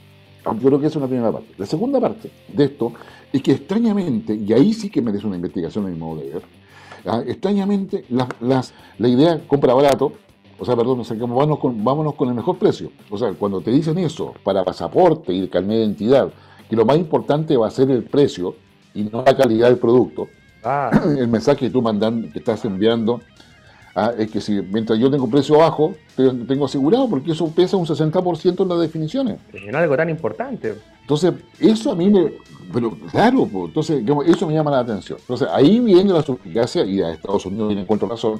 [0.45, 1.53] Yo creo que esa es una primera parte.
[1.57, 2.93] La segunda parte de esto
[3.31, 6.41] es que extrañamente, y ahí sí que merece una investigación a mi modo de ver,
[7.05, 7.21] ¿ah?
[7.25, 10.13] extrañamente las, las, la idea compra barato,
[10.59, 12.91] o sea, perdón, vámonos, con, vámonos con el mejor precio.
[13.09, 16.31] O sea, cuando te dicen eso para pasaporte y carnet de identidad,
[16.69, 18.55] que lo más importante va a ser el precio
[18.93, 20.27] y no la calidad del producto,
[20.63, 20.91] ah.
[21.17, 23.21] el mensaje que tú mandan, que estás enviando,
[23.93, 27.85] Ah, es que si mientras yo tengo precio bajo, tengo asegurado, porque eso pesa un
[27.85, 29.39] 60% en las definiciones.
[29.51, 30.75] Es algo tan importante.
[31.01, 32.33] Entonces, eso a mí me.
[32.71, 35.17] Pero claro, pues, entonces, digamos, eso me llama la atención.
[35.19, 38.39] Entonces, ahí viene la suficacia y a Estados Unidos viene en cuanto razón.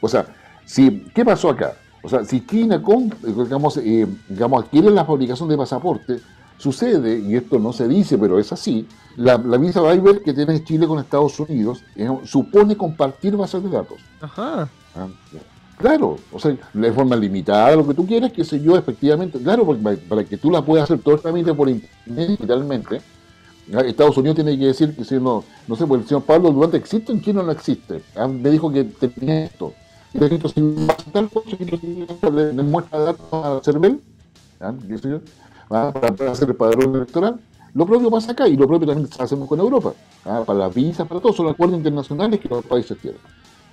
[0.00, 0.26] O sea,
[0.64, 1.74] si, ¿qué pasó acá?
[2.02, 6.18] O sea, si China con, digamos, eh, digamos, adquiere la fabricación de pasaporte,
[6.56, 8.86] sucede, y esto no se dice, pero es así,
[9.16, 13.70] la, la visa waiver que tiene Chile con Estados Unidos digamos, supone compartir bases de
[13.70, 13.98] datos.
[14.20, 14.68] Ajá.
[14.94, 15.08] Ah,
[15.76, 19.66] claro, o sea, de forma limitada, lo que tú quieras, que sé yo, efectivamente, claro,
[19.66, 23.00] para, para que tú la puedas hacer todo trámite por internet digitalmente,
[23.78, 26.76] Estados Unidos tiene que decir que si no, no sé, pues el señor Pablo Durante
[26.76, 28.02] existe en China no existe.
[28.16, 29.72] Ah, me dijo que tenía esto.
[30.12, 30.54] Cosa,
[32.30, 34.00] le, muestra datos a CERVEL,
[34.60, 34.74] ¿ah?
[35.68, 37.38] para, para hacer el padrón electoral.
[37.74, 39.92] Lo propio pasa acá y lo propio también hacemos con Europa.
[40.24, 40.42] ¿ah?
[40.44, 43.20] Para las visas, para todo, son acuerdos internacionales que los países tienen.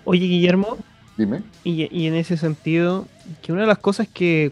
[0.06, 0.78] Oye, Guillermo.
[1.18, 1.42] Dime.
[1.64, 3.08] Y, y, en ese sentido,
[3.42, 4.52] que una de las cosas que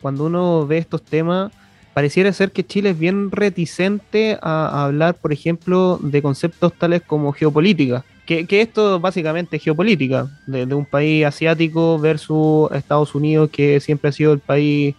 [0.00, 1.52] cuando uno ve estos temas,
[1.94, 7.02] pareciera ser que Chile es bien reticente a, a hablar, por ejemplo, de conceptos tales
[7.02, 8.04] como geopolítica.
[8.26, 13.78] Que, que esto básicamente es geopolítica, de, de un país asiático versus Estados Unidos, que
[13.78, 14.96] siempre ha sido el país,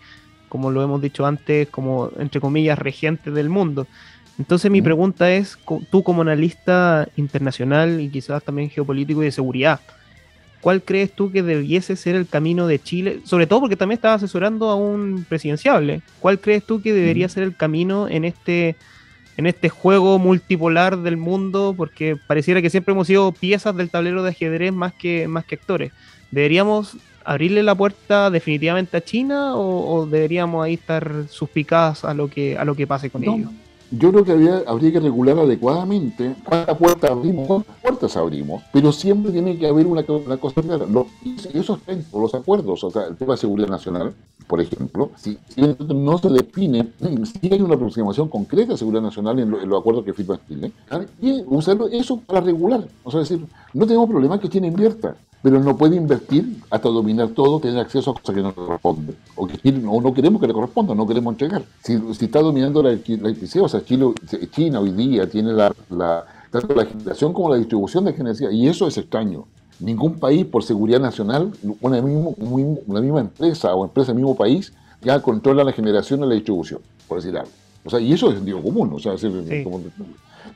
[0.47, 3.85] como lo hemos dicho antes, como entre comillas, regente del mundo.
[4.39, 5.57] Entonces mi pregunta es,
[5.89, 9.81] tú como analista internacional y quizás también geopolítico y de seguridad,
[10.61, 13.21] ¿cuál crees tú que debiese ser el camino de Chile?
[13.23, 16.01] Sobre todo porque también estás asesorando a un presidenciable.
[16.19, 18.75] ¿Cuál crees tú que debería ser el camino en este,
[19.37, 21.73] en este juego multipolar del mundo?
[21.75, 25.55] Porque pareciera que siempre hemos sido piezas del tablero de ajedrez más que, más que
[25.55, 25.91] actores.
[26.31, 32.29] ¿Deberíamos abrirle la puerta definitivamente a China o, o deberíamos ahí estar suspicadas a lo
[32.29, 33.51] que, a lo que pase con No, ellos?
[33.91, 38.91] Yo creo que habría, habría que regular adecuadamente cuántas puertas abrimos, cuántas puertas abrimos, pero
[38.91, 40.85] siempre tiene que haber una, una cosa clara.
[40.85, 41.07] Lo-
[41.53, 44.13] eso está en los acuerdos, o sea, el tema de seguridad nacional,
[44.47, 45.61] por ejemplo, si, si
[45.93, 46.89] no se define,
[47.41, 50.39] si hay una aproximación concreta de seguridad nacional en, lo- en los acuerdos que firma
[50.47, 50.71] Chile,
[51.21, 52.85] y usarlo eso para regular.
[53.03, 53.39] O sea, decir,
[53.73, 58.09] no tenemos problema que China invierta, pero no puede invertir hasta dominar todo, tener acceso
[58.11, 59.57] a cosas que no le corresponden, o que
[59.87, 61.63] o no queremos que le corresponda, no queremos entregar.
[61.83, 64.05] Si, si está dominando la, la electricidad, o sea, Chile,
[64.51, 68.67] China hoy día tiene la, la- tanto la generación como la distribución de energía, y
[68.67, 69.45] eso es extraño.
[69.79, 71.51] Ningún país, por seguridad nacional,
[71.81, 76.79] una, misma empresa o empresa del mismo país, ya controla la generación y la distribución,
[77.07, 77.51] por decir algo.
[77.85, 79.21] O sea, y eso es sentido común, o sea, es
[79.63, 79.81] como-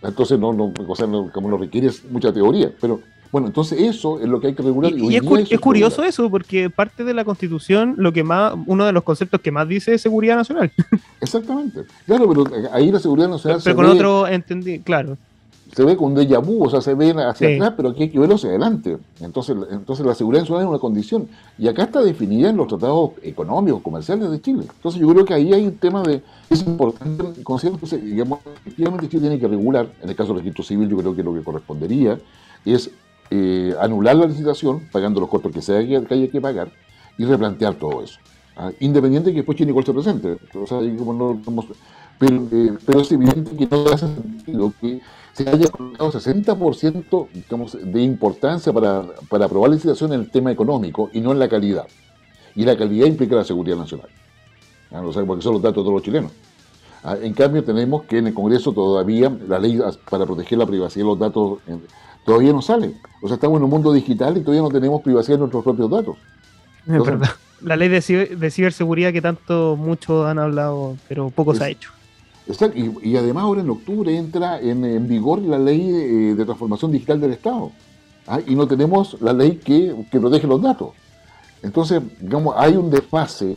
[0.04, 3.00] entonces no, no, o sea, no- como lo requiere es mucha teoría, pero
[3.32, 4.92] bueno, entonces eso es lo que hay que regular.
[4.92, 6.10] Y, hoy y es, cu- eso es que curioso regular.
[6.10, 9.68] eso, porque parte de la constitución, lo que más, uno de los conceptos que más
[9.68, 10.72] dice es seguridad nacional.
[11.22, 11.82] Exactamente.
[12.06, 15.18] Claro, pero ahí la seguridad nacional Pero se, con ve, otro entendí, claro.
[15.74, 17.56] se ve con un déjà vu, o sea, se ve hacia Sí.
[17.56, 18.98] atrás, pero aquí hay que verlo hacia adelante.
[19.22, 21.28] Entonces, entonces la seguridad nacional es una condición.
[21.58, 24.64] Y acá está definida en los tratados económicos, comerciales de Chile.
[24.76, 29.08] Entonces yo creo que ahí hay un tema de, es importante considerar, entonces, digamos, efectivamente
[29.08, 31.42] Chile tiene que regular, en el caso del registro civil yo creo que lo que
[31.42, 32.18] correspondería
[32.66, 32.92] es
[33.32, 36.72] eh, anular la licitación, pagando los costos que, sea que, haya que pagar,
[37.18, 38.20] y replantear todo eso.
[38.58, 38.72] ¿ah?
[38.80, 40.38] Independiente de que después Chile se presente.
[40.54, 41.42] O sea, como no-
[42.20, 45.02] pero, eh, pero es evidente que no hace sentido que
[45.34, 50.52] se haya colocado 60% digamos, de importancia para, para aprobar la licitación en el tema
[50.52, 51.88] económico y no en la calidad.
[52.56, 54.10] Y la calidad implica la seguridad nacional.
[54.92, 55.02] ¿ah?
[55.02, 56.32] O porque son los datos de todos los chilenos.
[57.04, 59.80] Ah, En cambio, tenemos que en el Congreso todavía la ley
[60.10, 61.60] para proteger la privacidad de los datos
[62.26, 62.94] todavía no sale.
[63.22, 65.90] O sea, estamos en un mundo digital y todavía no tenemos privacidad de nuestros propios
[65.90, 66.18] datos.
[66.88, 67.30] Es verdad.
[67.62, 71.70] La ley de, ciber- de ciberseguridad que tanto muchos han hablado, pero poco se ha
[71.70, 71.92] hecho.
[72.48, 76.44] Exacto, Y, y además ahora en octubre entra en, en vigor la ley eh, de
[76.44, 77.72] transformación digital del Estado.
[78.28, 78.40] ¿ah?
[78.48, 80.90] Y no tenemos la ley que, que protege los datos.
[81.62, 83.56] Entonces, digamos, hay un desfase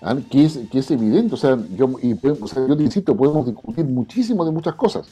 [0.00, 0.16] ¿ah?
[0.30, 1.34] que, es, que es evidente.
[1.34, 5.06] O sea, yo, y o sea, yo te insisto, podemos discutir muchísimo de muchas cosas.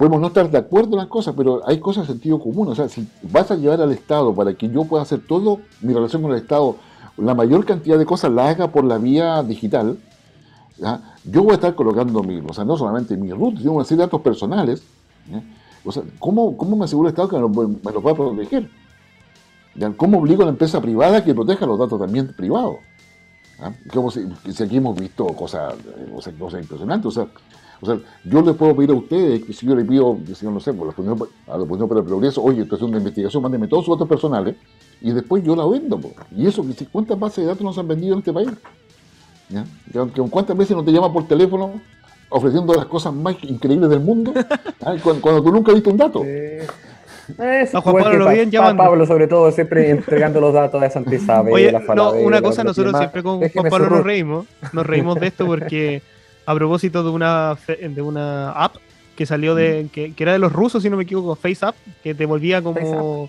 [0.00, 2.68] Podemos no estar de acuerdo en las cosas, pero hay cosas de sentido común.
[2.68, 5.92] O sea, si vas a llevar al Estado para que yo pueda hacer todo mi
[5.92, 6.76] relación con el Estado,
[7.18, 9.98] la mayor cantidad de cosas la haga por la vía digital,
[10.78, 11.02] ¿ya?
[11.24, 13.98] yo voy a estar colocando mi, o sea, no solamente mi root, sino una serie
[13.98, 14.82] de datos personales.
[15.84, 18.14] O sea, ¿cómo, ¿cómo me asegura el Estado que me, lo- me los va a
[18.14, 18.70] proteger?
[19.74, 19.90] ¿Ya?
[19.92, 22.76] ¿Cómo obligo a la empresa privada que proteja los datos también privados?
[23.92, 27.06] Como si, si aquí hemos visto cosas, eh, cosas impresionantes.
[27.06, 27.26] O sea,
[27.80, 30.50] o sea, yo les puedo pedir a ustedes, que si yo le pido, si yo
[30.50, 32.98] no sé, por la Fundación- a la Fundación para el Progreso, oye, esto es una
[32.98, 34.56] investigación, mándenme todos sus datos personales,
[35.00, 35.98] y después yo la vendo.
[35.98, 36.12] po.
[36.36, 38.50] Y eso, que si- ¿cuántas bases de datos nos han vendido en este país?
[39.48, 39.64] ¿Ya?
[40.30, 41.72] ¿Cuántas veces no te llama por teléfono
[42.28, 44.32] ofreciendo las cosas más increíbles del mundo?
[44.84, 44.94] ¿Ah?
[45.02, 46.22] Cuando, cuando tú nunca has visto un dato.
[47.38, 48.82] Es A Juan Pablo Pa- llamando.
[48.82, 52.64] Pablo, sobre todo, siempre entregando los datos de Santa Isabel, Oye, la no, una cosa,
[52.64, 56.02] nosotros siempre con Déjeme Juan Pablo nos reímos, nos reímos de esto porque
[56.50, 58.76] a propósito de una de una app
[59.16, 62.14] que salió de, que, que era de los rusos, si no me equivoco, FaceApp, que
[62.14, 63.28] te volvía como,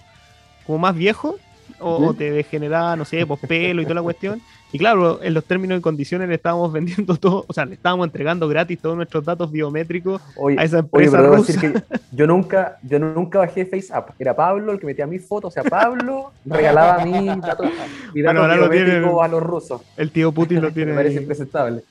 [0.65, 1.35] como más viejo
[1.79, 4.39] o, te degeneraba, no sé, pues pelo y toda la cuestión.
[4.71, 8.05] Y claro, en los términos y condiciones le estábamos vendiendo todo, o sea, le estábamos
[8.07, 11.51] entregando gratis todos nuestros datos biométricos Oye, a esa oye, empresa debo rusa.
[11.53, 14.11] decir que yo nunca, yo nunca bajé FaceApp.
[14.19, 15.49] Era Pablo el que metía mis fotos.
[15.49, 17.65] O sea, Pablo regalaba mis datos,
[18.13, 19.81] mis Bueno, datos ahora lo biométricos tiene- a los rusos.
[19.97, 20.91] El tío Putin lo tiene.
[20.91, 21.83] Me parece impresentable.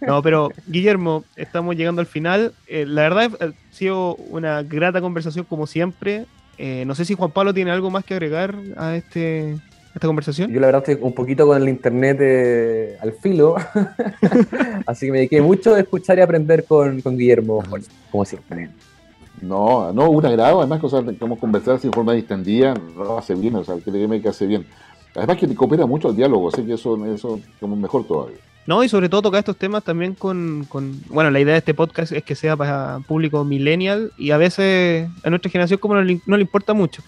[0.00, 2.52] No, pero Guillermo, estamos llegando al final.
[2.66, 6.26] Eh, la verdad ha sido una grata conversación como siempre.
[6.58, 9.56] Eh, no sé si Juan Pablo tiene algo más que agregar a este
[9.92, 10.50] a esta conversación.
[10.50, 13.56] Yo la verdad estoy un poquito con el internet eh, al filo,
[14.86, 17.62] así que me dediqué mucho a escuchar y aprender con, con Guillermo,
[18.10, 18.70] como siempre.
[19.42, 23.34] No, no, un agrado, además sea, que vamos a conversar sin forma distendida, no hace
[23.34, 24.64] bien, o sea, créeme que hace bien.
[25.14, 28.38] Además que te coopera mucho al diálogo, así que eso, eso como mejor todavía.
[28.66, 31.74] No, y sobre todo tocar estos temas también con, con- Bueno, la idea de este
[31.74, 36.02] podcast es que sea para público millennial y a veces a nuestra generación como no
[36.02, 37.02] le, no le importa mucho.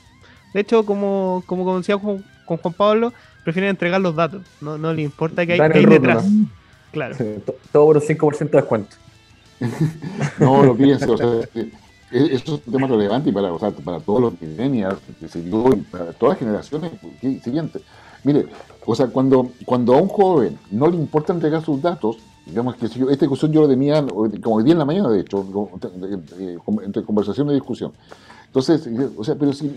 [0.53, 3.13] De hecho, como, como decía con, con Juan Pablo,
[3.45, 4.43] prefieren entregar los datos.
[4.61, 6.25] No, no le importa que hay, que hay detrás.
[6.93, 7.17] Claro.
[7.47, 8.97] To- Todo por un 5% de descuento.
[10.41, 11.29] No, lo pienso, o sea,
[12.15, 14.99] es un tema relevante y para, o sea, para todos los millennials,
[15.35, 17.83] y para todas las generaciones que- siguientes.
[18.23, 18.47] Mire,
[18.87, 22.89] o sea, cuando, cuando a un joven no le importa entregar sus datos, digamos que
[22.89, 24.05] si yo, esta discusión yo lo tenía
[24.43, 25.45] como hoy día en la mañana, de hecho,
[26.85, 27.93] entre conversación y discusión.
[28.47, 29.69] Entonces, eh, o sea, pero si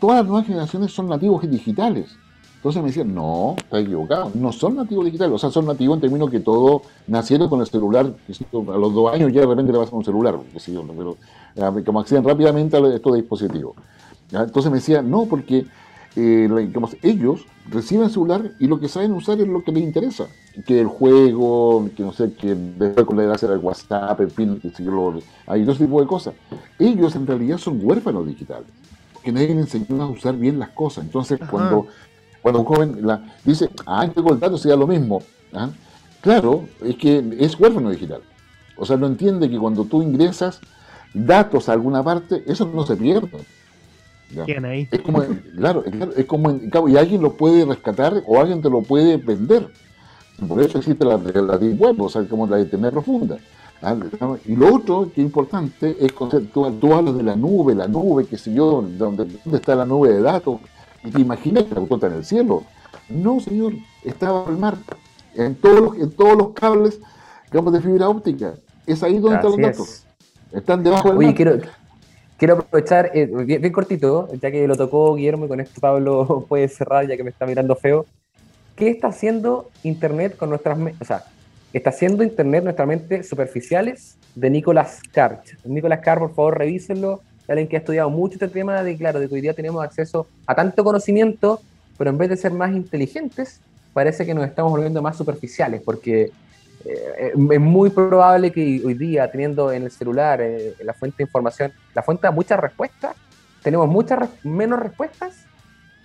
[0.00, 2.16] todas las nuevas generaciones son nativos digitales.
[2.56, 6.00] Entonces me decían, no, está equivocado, no son nativos digitales, o sea, son nativos en
[6.00, 9.78] términos que todos nacieron con el celular, a los dos años ya de repente le
[9.78, 10.38] pasan un celular,
[10.96, 11.16] pero
[11.84, 13.76] como acceden rápidamente a estos dispositivos.
[14.30, 14.42] ¿ya?
[14.42, 15.66] Entonces me decían, no, porque
[16.16, 19.82] eh, digamos, ellos reciben el celular y lo que saben usar es lo que les
[19.82, 20.26] interesa,
[20.66, 24.30] que el juego, que no sé, que después con la edad será el WhatsApp, en
[24.30, 25.14] fin, que lo,
[25.46, 26.34] hay dos tipos de cosas.
[26.78, 28.66] Ellos en realidad son huérfanos digitales,
[29.22, 31.04] que nadie les enseñó a usar bien las cosas.
[31.04, 31.86] Entonces, cuando
[32.44, 35.22] cuando un joven la, dice, ah, tengo el dato, sería lo mismo.
[35.54, 35.70] ¿ah?
[36.20, 38.20] Claro, es que es huérfano digital.
[38.76, 40.60] O sea, no entiende que cuando tú ingresas
[41.14, 43.28] datos a alguna parte, eso no se pierde.
[44.64, 44.88] ahí.
[44.90, 45.22] Es como,
[45.56, 48.82] claro, es, claro, es como, en- y alguien lo puede rescatar o alguien te lo
[48.82, 49.68] puede vender.
[50.48, 53.38] Por eso existe la, la deep web, o sea, como la de tener profunda.
[53.80, 53.94] ¿ah?
[54.46, 56.12] Y lo otro que es importante es
[56.52, 59.86] tú, tú hablas de la nube, la nube, que sé yo, donde, dónde está la
[59.86, 60.58] nube de datos,
[61.04, 62.64] y te imaginas que la está en el cielo.
[63.08, 64.76] No, señor, está bajo el mar,
[65.36, 66.98] en todos los, en todos los cables,
[67.52, 68.54] digamos, de fibra óptica.
[68.86, 69.88] Es ahí donde están los Así datos.
[69.88, 70.03] es.
[70.54, 71.34] Están debajo del Oye, mar.
[71.34, 71.58] quiero,
[72.38, 76.44] quiero aprovechar, eh, bien, bien cortito, ya que lo tocó Guillermo y con esto Pablo
[76.48, 78.06] puede cerrar ya que me está mirando feo.
[78.76, 81.02] ¿Qué está haciendo Internet con nuestras mentes?
[81.02, 81.24] O sea,
[81.72, 85.42] está haciendo Internet nuestras mentes superficiales de Nicolás Carr.
[85.64, 87.20] Nicolás Carr, por favor, revísenlo.
[87.46, 90.26] Alguien que ha estudiado mucho este tema de, claro, de que hoy día tenemos acceso
[90.46, 91.60] a tanto conocimiento,
[91.98, 93.60] pero en vez de ser más inteligentes,
[93.92, 96.30] parece que nos estamos volviendo más superficiales, porque
[96.84, 101.24] eh, es muy probable que hoy día, teniendo en el celular eh, la fuente de
[101.24, 103.16] información, la fuente de muchas respuestas,
[103.62, 105.44] tenemos muchas res- menos respuestas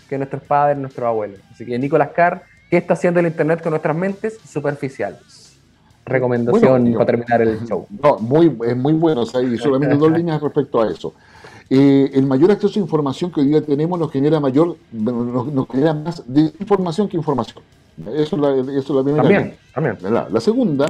[0.08, 1.40] que nuestros padres, nuestros abuelos.
[1.52, 5.58] Así que Nicolás Carr, ¿qué está haciendo el Internet con nuestras mentes superficiales?
[6.06, 7.86] Recomendación Bueno, para terminar el show.
[8.02, 11.14] No, muy, es muy bueno, o sea, y solamente dos líneas respecto a eso.
[11.70, 15.68] Eh, el mayor acceso a información que hoy día tenemos nos genera mayor, nos, nos
[15.68, 17.64] genera más desinformación que información.
[18.14, 19.24] Eso es la, eso es la primera.
[19.24, 19.98] También, también.
[20.14, 20.88] La, la segunda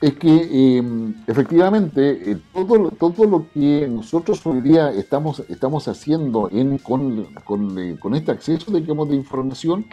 [0.00, 6.48] es que eh, efectivamente eh, todo, todo lo que nosotros hoy día estamos, estamos haciendo
[6.50, 9.86] en, con, con, eh, con este acceso digamos, de información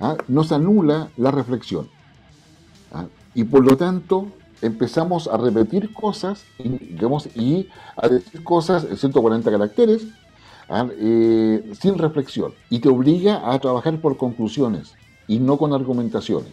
[0.00, 0.16] ¿ah?
[0.28, 1.88] nos anula la reflexión.
[2.92, 3.04] ¿ah?
[3.34, 4.28] Y por lo tanto
[4.62, 10.06] empezamos a repetir cosas y, digamos, y a decir cosas en 140 caracteres
[10.70, 10.86] ¿ah?
[10.98, 12.54] eh, sin reflexión.
[12.70, 14.94] Y te obliga a trabajar por conclusiones
[15.30, 16.52] y no con argumentaciones.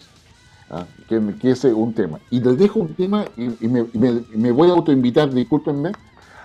[0.69, 0.86] ¿ah?
[1.09, 2.19] Que, que ese es un tema.
[2.30, 5.34] Y les dejo un tema y, y me, y me- y me voy a autoinvitar,
[5.34, 5.91] discúlpenme,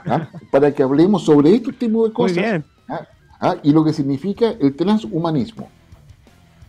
[0.07, 0.29] ¿ah?
[0.51, 2.37] para que hablemos sobre este tipo de Muy cosas.
[2.37, 2.65] bien.
[2.89, 3.01] ¿ah?
[3.41, 3.57] ¿ah?
[3.63, 5.69] Y lo que significa el transhumanismo.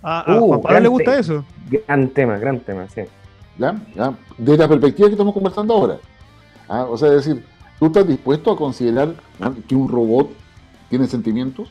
[0.04, 1.46] Ah, a Uh, Pablo gran le gusta eso.
[1.70, 3.02] Gran tema, gran tema, sí.
[3.58, 3.80] ¿ya?
[3.96, 4.14] ¿ya?
[4.38, 5.98] Desde la perspectiva que estamos conversando ahora.
[6.68, 6.86] ¿ah?
[6.90, 7.46] O sea, es decir,
[7.80, 9.52] ¿tú estás dispuesto a considerar ¿ah?
[9.68, 10.30] que un robot
[10.90, 11.70] tiene sentimientos?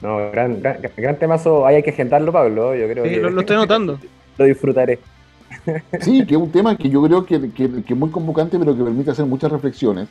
[0.00, 2.74] No, gran, gran, gran temazo, ahí hay que agendarlo, Pablo.
[2.74, 3.98] Yo creo Sí, que lo, lo estoy notando.
[4.38, 4.98] lo disfrutaré.
[6.00, 8.76] Sí, que es un tema que yo creo que, que- que es muy convocante, pero
[8.76, 10.06] que permite hacer muchas reflexiones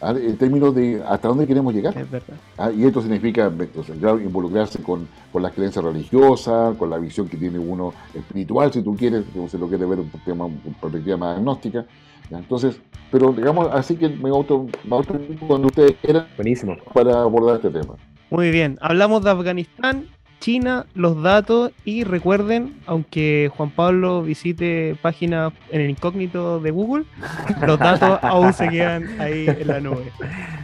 [0.00, 0.14] ¿ah?
[0.16, 1.96] en términos de hasta dónde queremos llegar.
[1.98, 2.34] Es verdad.
[2.56, 3.52] Ah, y esto significa
[4.00, 8.82] claro, involucrarse con, con las creencias religiosas, con la visión que tiene uno espiritual, si
[8.82, 11.84] tú quieres, si se lo quiere ver un tema, una perspectiva más agnóstica.
[12.30, 12.78] Entonces,
[13.10, 15.14] pero digamos, así que me auto, me auto
[15.46, 16.76] cuando ustedes quieran Buenísimo.
[16.92, 17.94] para abordar este tema.
[18.30, 18.78] Muy bien.
[18.80, 20.06] Hablamos de Afganistán,
[20.40, 27.04] China, los datos y recuerden, aunque Juan Pablo visite páginas en el incógnito de Google,
[27.66, 30.12] los datos aún se quedan ahí en la nube.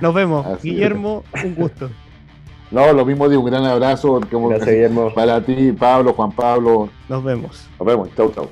[0.00, 0.46] Nos vemos.
[0.46, 0.74] Así es.
[0.74, 1.90] Guillermo, un gusto.
[2.70, 5.12] No, lo mismo digo, un gran abrazo como Gracias, Guillermo.
[5.14, 6.88] para ti, Pablo, Juan Pablo.
[7.08, 7.68] Nos vemos.
[7.78, 8.08] Nos vemos.
[8.16, 8.48] Chau, chau.